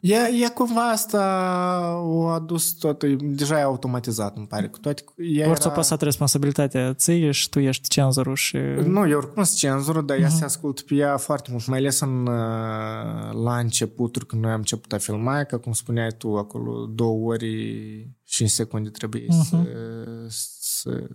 [0.00, 1.20] Ea, ea cumva asta
[2.04, 4.68] o adus tot, deja e automatizat, îmi pare.
[4.68, 8.56] Cu toate, că ea ori ți-a pasat responsabilitatea ție și tu ești cenzorul și...
[8.84, 12.00] Nu, eu oricum sunt cenzură, dar ea se ascultă pe ea foarte mult, mai ales
[12.00, 16.86] în, uh, la începuturi, când noi am început a filma, că cum spuneai tu, acolo
[16.86, 17.46] două ori
[18.24, 19.64] și în secunde trebuie să,
[20.28, 21.06] să,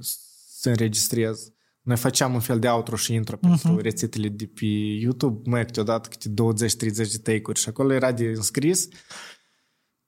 [0.50, 1.52] să înregistrez.
[1.84, 4.66] Noi făceam un fel de outro și intro pentru rețetele de pe
[5.02, 6.32] YouTube, mai câteodată câte 20-30
[6.96, 8.88] de take-uri și acolo era de înscris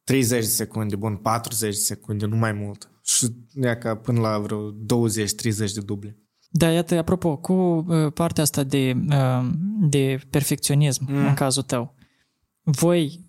[0.03, 2.89] 30 de secunde, bun, 40 de secunde, nu mai mult.
[3.03, 4.76] Și ea ca până la vreo 20-30
[5.73, 6.17] de duble.
[6.49, 9.49] Da, iată, apropo, cu uh, partea asta de, uh,
[9.80, 11.26] de perfecționism Mm.
[11.26, 11.95] în cazul tău,
[12.63, 13.19] voi,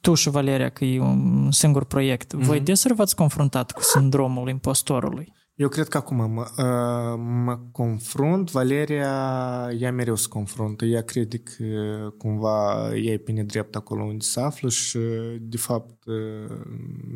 [0.00, 2.64] tu și Valeria, că e un singur proiect, voi Mhm.
[2.64, 5.32] desuri v-ați confruntat cu sindromul impostorului?
[5.54, 9.06] Eu cred că acum mă, uh, mă confrunt, Valeria,
[9.78, 11.64] ea mereu se confruntă, ea crede că
[12.18, 14.98] cumva ea e pe nedrept acolo unde se află și
[15.40, 16.60] de fapt uh,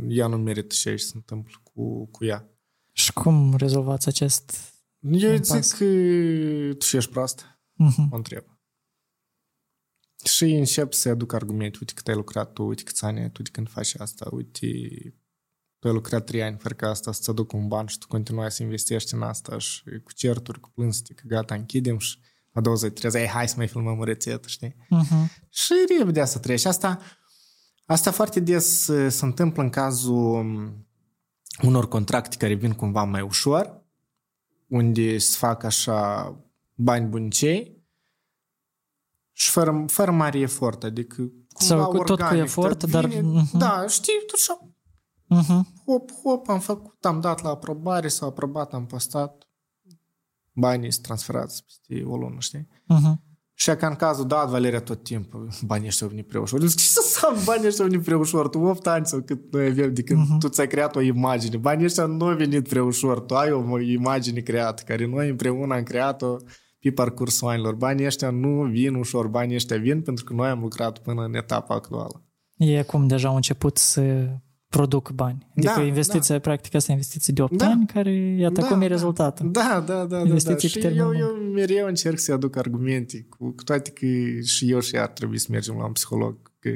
[0.08, 2.48] ea nu merită ce se întâmplă cu, cu ea.
[2.92, 4.72] Și cum rezolvați acest...
[5.00, 5.68] Eu îi Impas.
[5.68, 5.84] zic că
[6.74, 8.08] tu și ești prost, Mhm.
[8.10, 8.44] mă întreb.
[10.24, 13.42] Și încep să aduc argumente, uite cât ai lucrat tu, uite câți ani ai tu
[13.42, 14.66] de când faci asta, uite
[15.78, 18.50] tu ai lucrat trei ani fără ca asta să-ți aduc un ban și tu continuai
[18.50, 22.18] să investești în asta și cu certuri, cu plânsete, că gata, închidem și
[22.52, 24.76] a 20 trezi, ai, hai să mai filmăm o rețetă, știi?
[24.88, 25.30] Mhm.
[25.50, 26.68] Și repede asta trece.
[26.68, 26.98] Asta,
[27.86, 30.86] asta foarte des uh, se întâmplă în cazul um,
[31.62, 33.82] unor contracte care vin cumva mai ușor,
[34.68, 36.32] unde se fac așa
[36.74, 37.76] bani bunicei
[39.32, 41.16] și fără, fără mare efort, adică
[41.52, 43.58] cumva Sau cu- tot cu organic, efort, tot dar- vine- mhm.
[43.58, 44.67] Da, știi, tot așa,
[45.28, 45.66] Mhm.
[45.84, 49.48] hop, hop, am făcut, am dat la aprobare, s-a aprobat, am postat,
[50.52, 52.68] banii sunt transferați peste o lună, știi?
[52.86, 53.22] Mhm.
[53.54, 56.60] Și ca în cazul dat, Valeria tot timpul, banii ăștia au venit prea ușor.
[56.60, 58.48] Eu Zic, ce să înseamnă banii ăștia au venit prea ușor?
[58.48, 60.38] Tu 8 ani sau cât noi avem de când Mhm.
[60.38, 61.56] tu ți-ai creat o imagine.
[61.56, 63.20] Banii ăștia nu au venit prea ușor.
[63.20, 66.36] Tu ai o imagine creată, care noi împreună am creat-o
[66.80, 67.74] pe parcursul anilor.
[67.74, 69.26] Banii ăștia nu vin ușor.
[69.28, 72.22] Banii ăștia vin pentru că noi am lucrat până în etapa actuală.
[72.56, 74.28] E acum deja au început să
[74.68, 75.46] produc bani.
[75.56, 77.66] Adică Da, investiția, practic, asta e investiție de 8 Da.
[77.66, 79.50] ani, care, iată, cum e rezultatul.
[79.50, 80.04] Da, da, da.
[80.04, 80.28] da, da.
[80.28, 81.20] Investiții Și pe termen eu, lung.
[81.20, 84.06] eu mereu încerc să aduc argumente, cu, cu toate că
[84.40, 86.52] și eu și ea ar trebui să mergem la un psiholog.
[86.58, 86.70] Că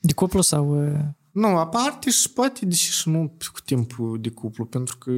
[0.00, 0.86] De cuplu sau...
[0.92, 0.98] uh,
[1.32, 5.10] Nu, aparte și poate, deși și nu cu timpul de cuplu, pentru că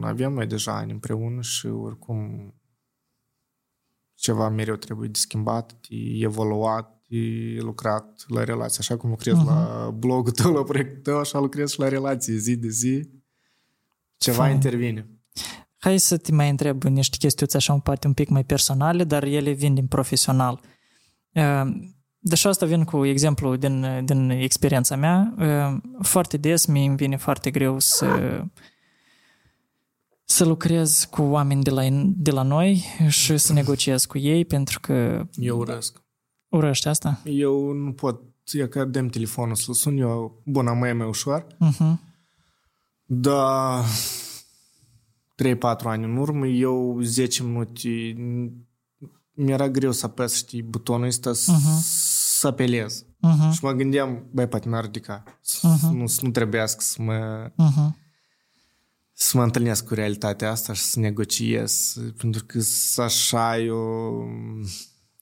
[0.00, 2.52] avem noi deja ani împreună și oricum
[4.14, 8.78] ceva mereu trebuie de schimbat, de evoluat, de lucrat la relații.
[8.78, 12.56] Așa cum lucrezi la blogul tău, la proiectul tău, așa lucrezi și la relații zi
[12.56, 13.08] de zi.
[14.16, 14.54] Ceva Fain.
[14.54, 15.08] intervine.
[15.78, 19.22] Hai să te mai întreb niște chestiuți așa un poate un pic mai personale, dar
[19.22, 20.60] ele vin din profesional.
[21.32, 21.62] Uh,
[22.20, 27.16] Deși asta vin cu exemplu din, din experiența mea, uh, foarte des mi îmi vine
[27.16, 28.42] foarte greu să
[30.24, 31.82] să lucrez cu oameni de la,
[32.16, 35.26] de la noi și să negociez cu ei pentru că...
[35.34, 36.02] Eu urăsc.
[36.48, 37.20] Urăști asta?
[37.24, 38.20] Eu nu pot,
[38.52, 41.94] e că dăm telefonul să-l sun, eu, bun, am mai mai ușor, Uh-huh.
[43.04, 43.84] dar
[45.34, 48.14] 3-4 ani în urmă, eu 10 minute,
[49.32, 51.80] mi-era greu să apăs, știi, butonul ăsta să, Mhm.
[52.38, 53.02] să apelez.
[53.04, 53.52] Uh-huh.
[53.52, 55.22] Și mă gândeam, băi, poate n-ar ridica.
[55.40, 55.96] Să Mhm.
[55.96, 57.96] nu, să nu trebuiască să mă, Uh-huh.
[59.12, 61.96] să mă întâlnesc cu realitatea asta și să negociez.
[62.16, 64.24] Pentru că să așa eu...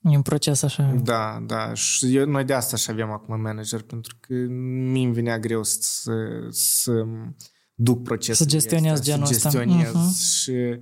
[0.01, 0.83] E un proces așa.
[1.03, 1.73] Da, da.
[1.73, 5.63] Și eu, noi de asta și avem acum manager, pentru că mie îmi venea greu
[5.63, 6.11] să,
[6.49, 7.05] să
[7.73, 8.45] duc procesul.
[8.45, 9.49] Să gestionez genul să ăsta.
[9.49, 10.13] gestionez Mhm.
[10.13, 10.79] și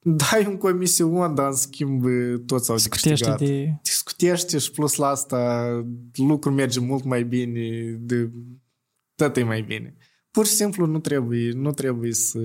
[0.00, 2.04] dai un comision, dar în schimb
[2.46, 3.38] toți au de Scutește câștigat.
[3.38, 3.78] de...
[3.82, 5.68] Discutește și plus la asta
[6.14, 8.30] lucrul merge mult mai bine, de,
[9.14, 9.96] tot e mai bine.
[10.30, 12.38] Pur și simplu nu trebuie, nu trebuie să,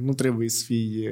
[0.00, 1.08] nu trebuie să fii,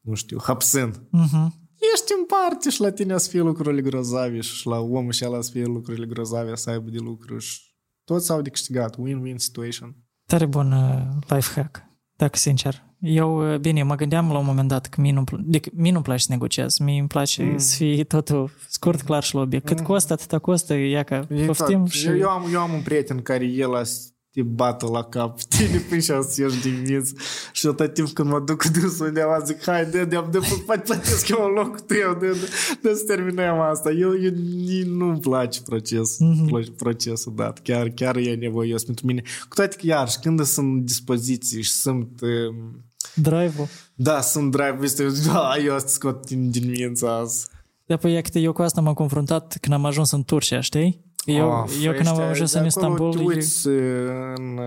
[0.00, 0.92] nu știu, hapsân.
[0.92, 1.62] Uh-huh.
[1.92, 5.40] Ești în parte și la tine să fie lucrurile grozave și la omul și ala
[5.40, 7.60] să fie lucrurile grozave, să aibă de lucru și
[8.04, 8.96] toți au de câștigat.
[8.96, 9.96] Win-win situation.
[10.26, 11.02] Tare bun uh,
[11.36, 11.82] life hack,
[12.16, 12.82] dacă sincer.
[13.00, 15.92] Eu, uh, bine, mă gândeam la un moment dat că mie nu-mi, pl- adică mie
[15.92, 16.78] nu-mi place să negociez.
[16.78, 17.58] Mie îmi place Mm.
[17.58, 19.66] să fie totul scurt, clar și la obiect.
[19.66, 19.84] Cât Mm.
[19.86, 21.90] costă, atâta costă, ia că E poftim tot.
[21.90, 22.06] și...
[22.06, 25.40] eu, eu, am, eu am un prieten care el a să te bată la cap,
[25.42, 27.14] tine până și să ieși din minți
[27.52, 30.82] și tot timp când mă duc cu dânsul undeva zic, hai, de de de poate
[30.82, 32.48] plătesc eu un loc cu tău, de, de,
[32.82, 33.90] de să terminăm asta.
[33.90, 36.60] Eu, eu nici nu-mi place proces, Mhm.
[36.60, 36.76] mm-hmm.
[36.76, 39.22] procesul dat, chiar, chiar e nevoios pentru mine.
[39.48, 42.20] Cu toate că, iarăși, când sunt dispoziții și sunt...
[42.22, 43.66] Um, Drive-ul.
[43.94, 47.46] da, sunt drive este, da, eu să scot din, din mință azi.
[47.86, 51.00] Dar păi, iată, eu cu asta m-am confruntat când am ajuns în Turcia, știi?
[51.24, 54.58] Eu, Of, eu când am ăștia ajuns de în acolo Istanbul Te e- uiți în,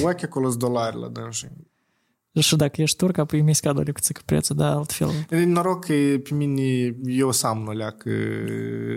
[0.00, 1.48] în ochi acolo sunt dolari la dânsii.
[2.40, 5.08] și dacă ești turc, apoi mi-i scad o licuță cu prețul, dar altfel.
[5.30, 8.10] E noroc că pe mine eu sam nu că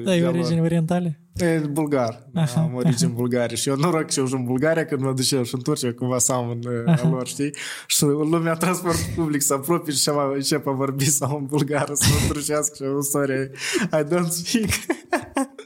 [0.03, 1.21] Da, e origini orientale?
[1.35, 2.27] E bulgar.
[2.31, 2.61] Da, Aha.
[2.61, 3.55] am origini bulgare.
[3.55, 6.49] Și eu noroc și eu în Bulgaria când mă duceam și în Turcia cumva sam
[6.49, 7.53] în uh, a lor, știi?
[7.87, 12.05] Și lumea transport public se apropie și ceva încep a vorbi sau în bulgară să
[12.09, 13.51] mă trucească și eu, sorry,
[13.83, 14.69] I don't speak.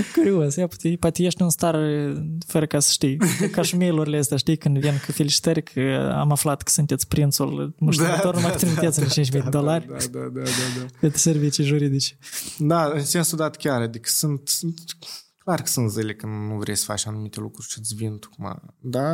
[0.14, 2.14] Curios, ia, poate, poate ești în stare
[2.46, 3.16] fără ca să știi.
[3.50, 7.74] Ca și mail-urile astea, știi, când vin cu felicitări că am aflat că sunteți prințul
[7.78, 10.86] muștenitor, numai că trimiteți în 5.000 de dolari Da, da, da, da, da.
[11.00, 12.18] pentru servicii juridice.
[12.58, 14.78] Da, în sensul dat chiar, adică sunt, sunt
[15.44, 18.56] clar că sunt zile când nu vrei să faci anumite lucruri și îți vin tocmai.
[18.80, 19.10] Da,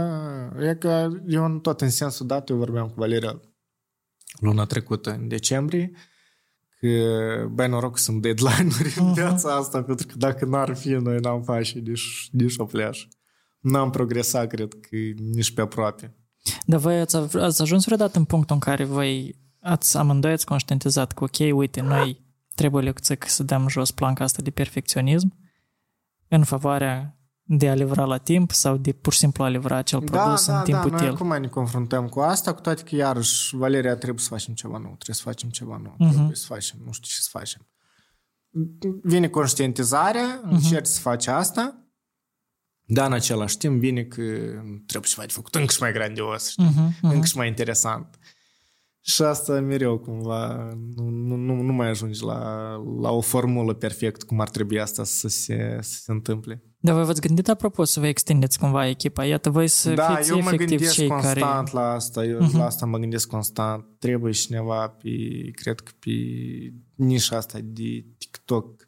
[0.61, 3.41] e că eu în tot în sensul dat, eu vorbeam cu Valeria
[4.41, 5.93] luna trecută, în decembrie,
[6.85, 11.19] că, băi, noroc că sunt deadline-uri în viața asta, pentru că dacă n-ar fi, noi
[11.19, 13.07] n-am face nici, nici o pleașă.
[13.61, 14.97] N-am progresat, cred că,
[15.33, 16.15] nici pe aproape.
[16.67, 21.13] Dar voi ați, ați ajuns vreodată în punctul în care voi ați amândoi ați conștientizat
[21.13, 22.25] că, ok, uite, noi
[22.55, 25.37] trebuie lecție să dăm jos planca asta de perfecționism
[26.29, 30.03] în favoarea de a livra la timp sau de pur și simplu a livra acel
[30.03, 31.09] produs în timp da, noi util.
[31.13, 34.93] acum ne confruntăm cu asta, cu toate că iarăși, Valeria, trebuie să facem ceva nou,
[34.95, 36.13] trebuie să facem ceva nou, Mhm.
[36.15, 37.67] trebuie să facem, nu știu ce să facem.
[39.03, 41.79] Vine conștientizarea, încerci să faci asta,
[42.87, 44.23] dar în același timp vine că
[44.87, 46.65] trebuie ceva de făcut încă și mai grandios, știi?
[46.65, 47.13] Mhm, mhm.
[47.15, 48.19] încă și mai interesant.
[49.01, 50.55] Și asta mereu cumva
[50.97, 52.39] nu, nu, nu, nu mai ajungi la,
[53.01, 56.63] la o formulă perfectă cum ar trebui asta să se, să se întâmple.
[56.85, 59.25] Dar voi v-ați gândit apropo să vă extindeți cumva echipa?
[59.25, 61.71] Iată, voi să da, fiți eu mă efectiv gândesc cei constant care...
[61.73, 62.51] la asta, eu Mhm.
[62.51, 62.59] uh-huh.
[62.59, 63.85] la asta mă gândesc constant.
[63.99, 65.11] Trebuie cineva pe,
[65.53, 66.11] cred că pe
[66.95, 68.87] nișa asta de TikTok,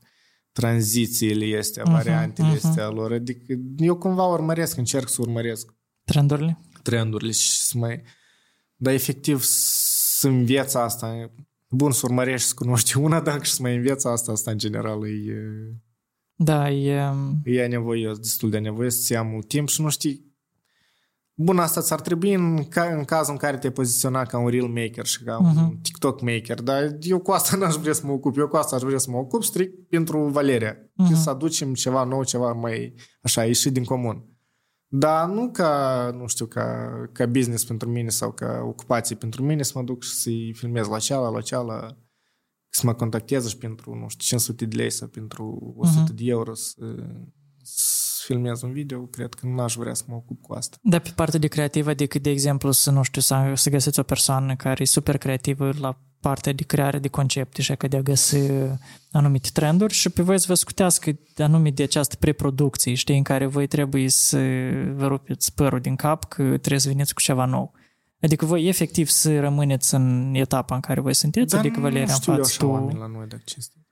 [0.53, 2.67] tranzițiile astea, Mhm, variantele mhm.
[2.67, 3.13] astea lor.
[3.13, 5.75] Adică eu cumva urmăresc, încerc să urmăresc
[6.05, 6.61] Trendurile?
[6.83, 8.03] trendurile și să mai...
[8.77, 11.31] Dar efectiv să înveț asta.
[11.69, 15.07] Bun, să urmărești, să cunoști una, dar și să mai înveți asta, asta în general
[15.07, 15.35] e,
[16.37, 17.13] Da, e...
[17.45, 20.25] e nevoios, destul de nevoios, să ia mult timp și nu știi
[21.39, 24.67] Bun, asta ți-ar trebui în, ca, în cazul în care te-ai poziționat ca un reel
[24.67, 25.81] maker și ca un Mhm.
[25.83, 28.37] TikTok maker, dar eu cu asta n-aș vrea să mă ocup.
[28.39, 30.77] Eu cu asta aș vrea să mă ocup strict pentru Valeria.
[30.95, 31.09] Mhm.
[31.09, 34.25] Și să aducem ceva nou, ceva mai așa, ieșit din comun.
[34.87, 39.63] Dar nu ca, nu știu, ca, ca business pentru mine sau ca ocupație pentru mine
[39.63, 41.97] să mă duc și să-i filmez la ceala, la ceala,
[42.77, 46.15] să mă contacteze și pentru, nu știu, 500 de lei sau pentru 100 Mhm.
[46.15, 46.75] de euro să,
[47.63, 50.77] să filmez un video, cred că n-aș vrea să mă ocup cu asta.
[50.83, 54.03] Dar pe partea de creativă, decât de exemplu să, nu știu, să, să găsiți o
[54.03, 58.01] persoană care e super creativă la partea de creare de concepte și că de a
[58.01, 58.37] găsi
[59.11, 63.47] anumite trenduri și pe voi să vă scutească anumite de această preproducție, știi, în care
[63.47, 64.39] voi trebuie să
[64.97, 67.73] vă rupeți părul din cap că trebuie să veniți cu ceva nou.
[68.21, 71.51] Adică voi efectiv să rămâneți în etapa în care voi sunteți?
[71.51, 72.71] Dar adică Valeria nu în știu eu față, așa tu...
[72.71, 73.83] oameni la noi, dacă cinstit.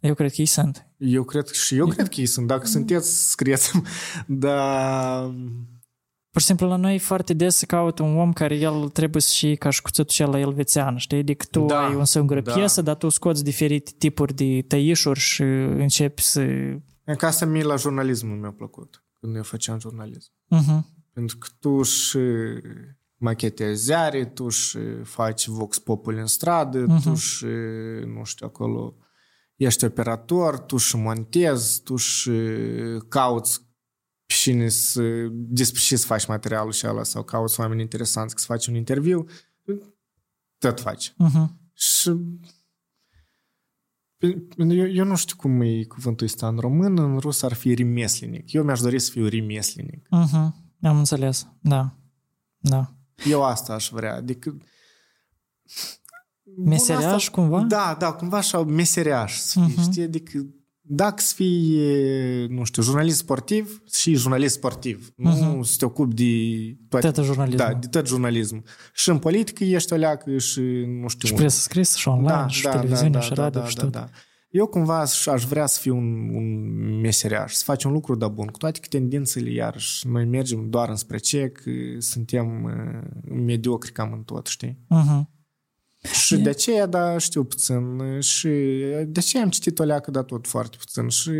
[0.00, 0.86] Eu cred că ei sunt.
[0.96, 2.46] Eu cred și eu cred că ei sunt.
[2.46, 3.80] Dacă sunteți, scrieți
[4.26, 5.34] Dar
[6.34, 9.32] Pur și simplu la noi foarte des se caută un om care el trebuie să
[9.32, 11.18] și ca și cuțitul cel la elvețian, știi?
[11.18, 12.52] Adică tu Da, ai o singură da.
[12.52, 16.40] piesă, dar tu scoți diferite tipuri de tăișuri și începi să...
[17.04, 20.30] În casa mie la jurnalism nu mi-a plăcut când eu făceam jurnalism.
[20.30, 20.80] Uh-huh.
[21.12, 22.18] Pentru că tu și
[23.16, 27.02] machetezi ziare, tu și faci vox populi în stradă, Mhm.
[27.02, 27.46] tu și,
[28.16, 28.96] nu știu, acolo
[29.56, 32.32] ești operator, tu și montezi, tu și
[33.08, 33.60] cauți
[34.26, 38.40] pe cine să, despre ce să faci materialul și ăla sau cauți oameni interesanți că
[38.40, 39.24] să faci un interviu,
[40.58, 41.10] tot faci.
[41.12, 41.46] Uh-huh.
[41.72, 42.10] Și
[44.56, 48.52] eu, eu nu știu cum e cuvântul ăsta în român, în rus ar fi rimieslinic.
[48.52, 50.06] Eu mi-aș dori să fiu rimieslinic.
[50.06, 50.48] Uh-huh.
[50.82, 51.48] Am înțeles.
[51.60, 51.96] Da.
[52.58, 52.94] Da.
[53.30, 54.14] Eu asta aș vrea.
[54.14, 54.56] Adică...
[56.64, 57.60] Meseriaș, Bun, asta- cumva?
[57.60, 59.90] Da, da, cumva așa meseriaș să fii, Mhm.
[59.90, 60.02] știi?
[60.02, 60.46] Adică
[60.86, 65.12] dacă să fii, e, nu știu, jurnalist sportiv și jurnalist sportiv.
[65.16, 65.62] Nu Mhm.
[65.62, 67.66] să te ocupi de toate, Toată jurnalismul.
[67.72, 68.64] Da, de tot jurnalism.
[68.92, 70.60] Și în politică ești o leacă și
[71.00, 71.28] nu știu...
[71.28, 73.90] Și presă scrisă, și online, și televiziune, și radio, și tot.
[73.90, 74.08] da.
[74.54, 78.26] Eu cumva aș aș vrea să fiu un, un meseriaș, să faci un lucru de
[78.26, 83.92] bun, cu toate că tendințele, iarăși, noi mergem doar înspre ce, că suntem uh, mediocri
[83.92, 84.78] cam în tot, știi?
[84.90, 85.22] Uh-huh.
[86.24, 88.48] Și de aceea, da, știu puțin și
[89.06, 91.30] de aceea am citit o leacă, dar tot foarte puțin și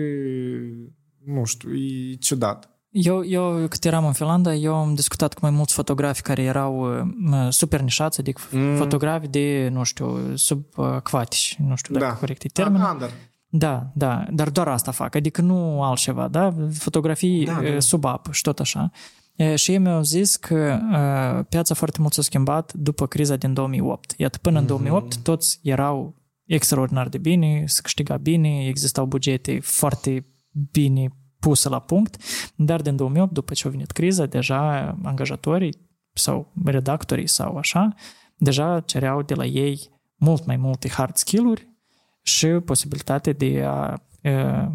[1.24, 2.73] nu știu, e ciudat.
[2.96, 7.00] Eu, eu, cât eram în Finlanda, eu am discutat cu mai mulți fotografi care erau
[7.30, 8.76] uh, super nișați, adică Mm.
[8.76, 12.12] fotografi de, nu știu, subacvatici, nu știu dacă Da.
[12.18, 12.88] corect e termenul.
[12.92, 13.10] Under.
[13.48, 16.54] Da, da, dar doar asta fac, adică nu altceva, da?
[16.72, 17.70] Fotografii Da, da, da.
[17.70, 17.80] da.
[17.80, 18.90] sub apă și tot așa.
[19.36, 23.52] E, Și ei mi-au zis că uh, piața foarte mult s-a schimbat după criza din
[23.54, 24.14] 2008.
[24.16, 24.72] Iată, până în Mhm.
[24.72, 26.14] 2008 toți erau
[26.44, 30.24] extraordinar de bine, se câștiga bine, existau bugete foarte
[30.70, 31.08] bine
[31.44, 32.16] puse la punct,
[32.56, 35.76] dar din 2008, după ce a venit criza, deja angajatorii
[36.12, 37.94] sau redactorii sau așa,
[38.36, 41.68] deja cereau de la ei mult mai multe hard skill-uri
[42.22, 44.68] și posibilitatea de a e,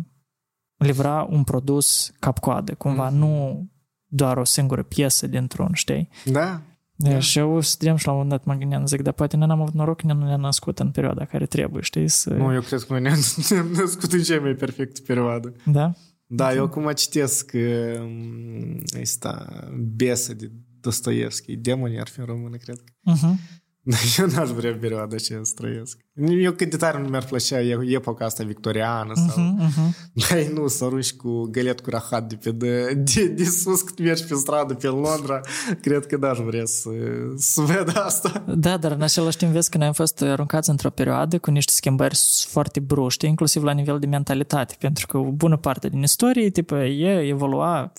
[0.78, 3.18] livra un produs cap-coadă, cumva Mhm.
[3.18, 3.66] nu
[4.06, 6.10] doar o singură piesă dintr-un, știi?
[6.26, 6.62] Da,
[7.02, 7.10] Da.
[7.10, 7.20] Da.
[7.20, 9.74] Și eu stăteam și la un moment dat mă gândeam, zic, dar poate n-am avut
[9.74, 12.08] noroc că nu ne-am născut în perioada care trebuie, știi?
[12.08, 12.34] Să...
[12.34, 15.54] nu, eu cred că noi ne-am ne-am născut în cea mai perfectă perioadă.
[15.66, 15.92] Da?
[16.32, 19.48] Da, eu acum citesc um, ăsta,
[19.96, 23.12] Besă de Dostoevski, Demoni ar fi în română, cred că.
[23.14, 23.59] Uh-huh.
[23.82, 25.98] Dar eu n-aș vrea perioada aceea să trăiesc.
[26.42, 29.26] Eu cât de tare nu mi-ar plăcea e- epoca asta victoriană sau...
[29.28, 30.30] Uh-huh, uh-huh.
[30.30, 34.00] Dai nu, să arunci cu gălet cu rahat de pe de, de, de sus cât
[34.00, 35.42] mergi pe stradă pe Londra.
[35.82, 36.90] Cred că n-aș vrea să,
[37.36, 38.44] să ved asta.
[38.56, 41.72] Da, dar în același timp vezi că noi am fost aruncați într-o perioadă cu niște
[41.72, 46.50] schimbări foarte bruște, inclusiv la nivel de mentalitate, pentru că o bună parte din istorie
[46.50, 47.94] tipă, e evolua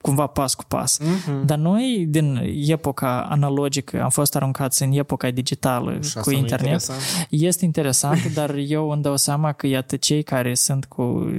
[0.00, 0.98] cumva pas cu pas.
[1.00, 1.44] Mm-hmm.
[1.44, 6.36] Dar noi, din epoca analogică, am fost aruncați în epoca digitală Și cu asta nu
[6.36, 6.66] internet.
[6.66, 7.26] interesant.
[7.30, 11.30] Este interesant, dar eu îmi dau seama că, iată, cei care sunt cu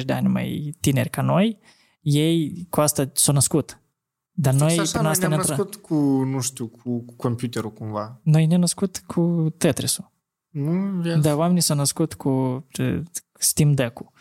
[0.00, 1.58] 10-20 de ani mai tineri ca noi,
[2.00, 3.80] ei cu asta s-au născut.
[4.32, 7.72] Dar noi, Așa, prin noi asta ne-am ne născut cu, nu știu, cu, cu computerul
[7.72, 8.20] cumva.
[8.22, 10.12] noi ne-am născut cu Tetris-ul.
[10.50, 11.20] Nu, vezi?
[11.20, 12.28] Dar oamenii s-au născut cu
[12.78, 13.00] uh,
[13.32, 14.12] Steam Deck-ul.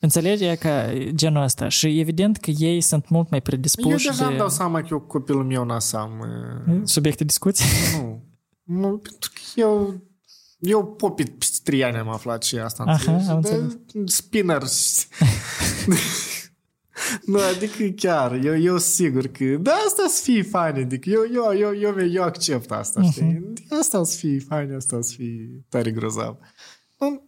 [0.00, 0.44] Înțelegi?
[0.44, 1.68] E ca genul ăsta.
[1.68, 4.86] Și evident că ei sunt mult mai Eu predispuși deja îmi de dau seama că
[4.90, 6.10] eu cu copilul meu n-asam.
[6.68, 7.64] uh, subiecte de discuții.
[7.96, 8.24] Nu.
[8.62, 10.00] Nu, pentru că eu...
[10.58, 12.82] Eu popit peste trei ani am aflat și asta.
[12.82, 13.28] Aha, înțelegi?
[13.28, 14.14] am De înțeles.
[14.14, 14.62] Spinner.
[17.24, 21.58] nu, adică chiar, eu, eu sigur că da, asta să fie fain, adică eu, eu,
[21.58, 23.52] eu, eu, eu accept asta, știi?
[23.80, 26.36] Asta o să fie fain, asta o să fie tare grozav.
[26.98, 27.22] Nu,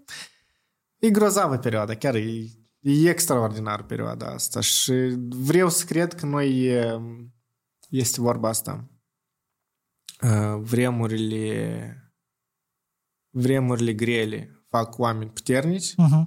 [1.03, 2.45] E grozavă perioada, chiar e,
[2.83, 4.93] e extraordinar perioada asta și
[5.29, 7.01] vreau să cred că noi e,
[7.89, 8.89] este vorba asta.
[10.23, 11.97] Uh, Vremurile
[13.31, 16.23] vremurile grele fac oameni puternici, Uh-huh,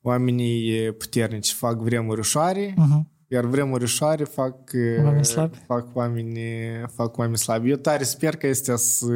[0.00, 3.02] oamenii puternici fac vremuri ușoare, uh-huh.
[3.28, 5.56] iar vremuri ușoare fac uh, Oameni slabi.
[5.66, 6.38] fac oameni,
[6.94, 7.70] fac oameni slabi.
[7.70, 9.06] Eu tare sper că este să,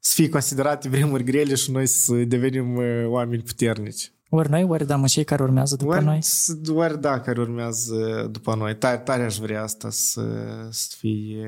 [0.00, 4.12] să fie considerate vremuri grele și noi să devenim uh, oameni puternici.
[4.32, 6.18] Ori noi, ori da, cei care urmează după Ori, noi.
[6.74, 8.76] ori da, care urmează după noi.
[8.76, 10.22] Tare, tare aș vrea asta să,
[10.70, 11.46] să fie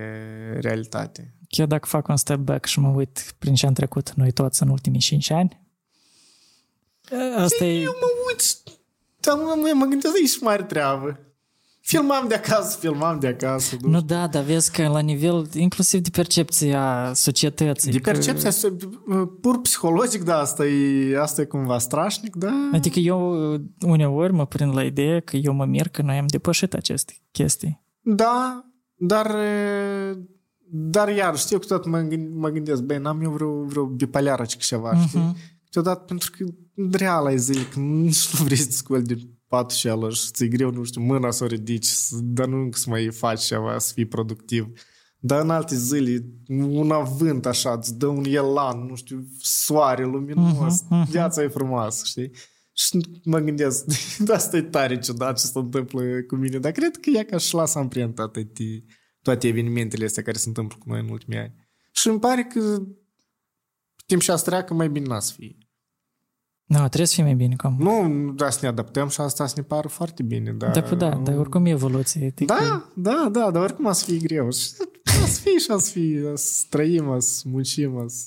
[0.61, 1.35] realitate.
[1.49, 4.63] Eu dacă fac un step back și mă uit prin ce am trecut noi toți
[4.63, 5.61] în ultimii 5 ani,
[7.37, 7.81] asta e...
[7.81, 8.43] Eu mă uit,
[9.21, 11.21] dar mă, mă, mă gândesc, e și mare treabă.
[11.85, 13.77] Filmam de acasă, filmam de acasă.
[13.81, 17.93] Nu, da, dar vezi că la nivel inclusiv de percepție a societății.
[17.93, 18.51] De că- percepția,
[19.41, 22.71] pur psihologic, da, asta e, asta e cumva strașnic, da?
[22.73, 23.35] Adică eu
[23.87, 27.83] uneori mă prind la idee că eu mă mir că noi am depășit aceste chestii.
[28.01, 28.65] Da,
[28.95, 30.19] dar, e,
[30.71, 34.45] dar iar, știu că tot mă, gând- mă gândesc, băi, n-am eu vreo, vreo bipaliară
[34.45, 35.21] ce ceva, știi?
[35.21, 35.37] Mhm.
[35.65, 36.45] Câteodată pentru că
[36.91, 40.31] real ai zile că nici nu vrei să te scoli din patul și ăla și
[40.31, 43.79] ți-e greu, nu știu, mâna să o ridici, să- dar nu să mai faci ceva,
[43.79, 44.73] să fii productiv.
[45.19, 50.81] Dar în alte zile, un avânt așa, îți dă un elan, nu știu, soare luminos,
[50.83, 51.11] Mhm, mhm.
[51.11, 52.31] viața e frumoasă, știi?
[52.73, 53.85] Și mă gândesc,
[54.27, 57.37] da, asta e tare ciudat ce se întâmplă cu mine, dar cred că ea ca
[57.39, 58.53] și lasă amprentă toate,
[59.23, 61.55] toate evenimentele astea care se întâmplă cu noi în ultimii ani.
[61.93, 62.83] Și îmi pare că
[64.07, 65.57] timp și asta treacă, mai bine n-a să fie.
[66.65, 67.57] Nu, trebuie să fie mai bine.
[67.57, 67.77] Cum?
[67.79, 70.53] Nu, da, să ne adaptăm și asta să ne pară foarte bine.
[70.53, 72.27] Da, Da, păi da, dar oricum e evoluție.
[72.27, 74.51] Adică, Da, da, da, dar oricum a să fie greu.
[74.51, 74.71] Și
[75.23, 78.25] a să fie și a să fie, să trăim, a să muncim, a să...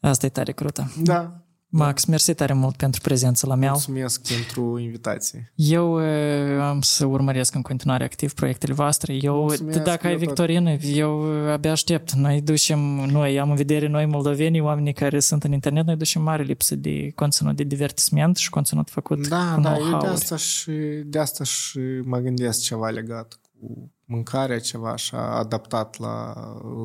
[0.00, 0.92] Asta e tare crută.
[1.02, 1.43] Da,
[1.76, 3.70] Max, mersi tare mult pentru prezența la mea.
[3.70, 5.52] mulțumesc pentru invitație.
[5.54, 9.12] Eu uh, am să urmăresc în continuare activ proiectele voastre.
[9.20, 10.26] Eu, Mulțumesc, dacă ai eu tot.
[10.26, 12.12] victorină, eu uh, abia aștept.
[12.12, 12.78] Noi ducem,
[13.10, 16.74] noi am în vedere noi moldoveni, oamenii care sunt în internet, noi ducem mare lipsă
[16.76, 20.12] de conținut de divertisment și conținut făcut Da, cu da, eu de know-how-uri.
[20.12, 20.70] asta, și,
[21.04, 26.32] de asta și mă gândesc ceva legat cu mâncarea, ceva așa adaptat la,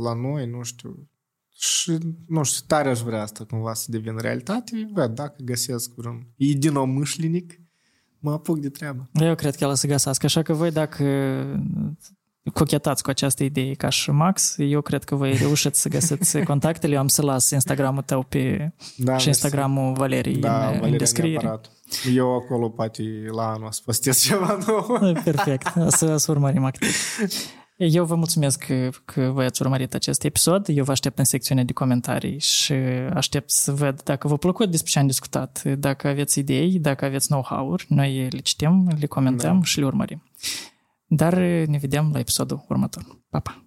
[0.04, 1.10] la noi, nu știu.
[1.62, 1.98] Și,
[2.28, 4.90] nu știu, tare aș vrea asta cumva să devină realitate.
[4.94, 7.60] Văd, dacă găsesc vreun idinomâșlinic,
[8.20, 9.10] mă apuc de treabă.
[9.14, 11.04] Eu cred că el o să găsească, așa că voi dacă
[12.54, 16.94] cochetați cu această idee ca și Max, eu cred că voi reușiți să găsiți contactele.
[16.94, 19.28] Eu am să las Instagramul tău pe, Da, și mersi.
[19.28, 21.32] Instagramul Valeriei da, în, în Valeria descriere.
[21.32, 21.72] neapărat.
[22.14, 25.14] Eu acolo poate la anul o să postez ceva nou.
[25.24, 26.90] Perfect, o să, o să urmărim activ.
[27.82, 30.66] Eu vă mulțumesc că, că voi ați urmărit acest episod.
[30.68, 32.74] Eu vă aștept în secțiunea de comentarii și
[33.14, 37.28] aștept să văd dacă vă plăcut despre ce am discutat, dacă aveți idei, dacă aveți
[37.28, 39.64] know-how-uri, noi le citim, le comentăm Da.
[39.64, 40.24] și le urmărim.
[41.06, 41.34] Dar
[41.68, 43.04] ne vedem la episodul următor.
[43.30, 43.64] Pa, pa!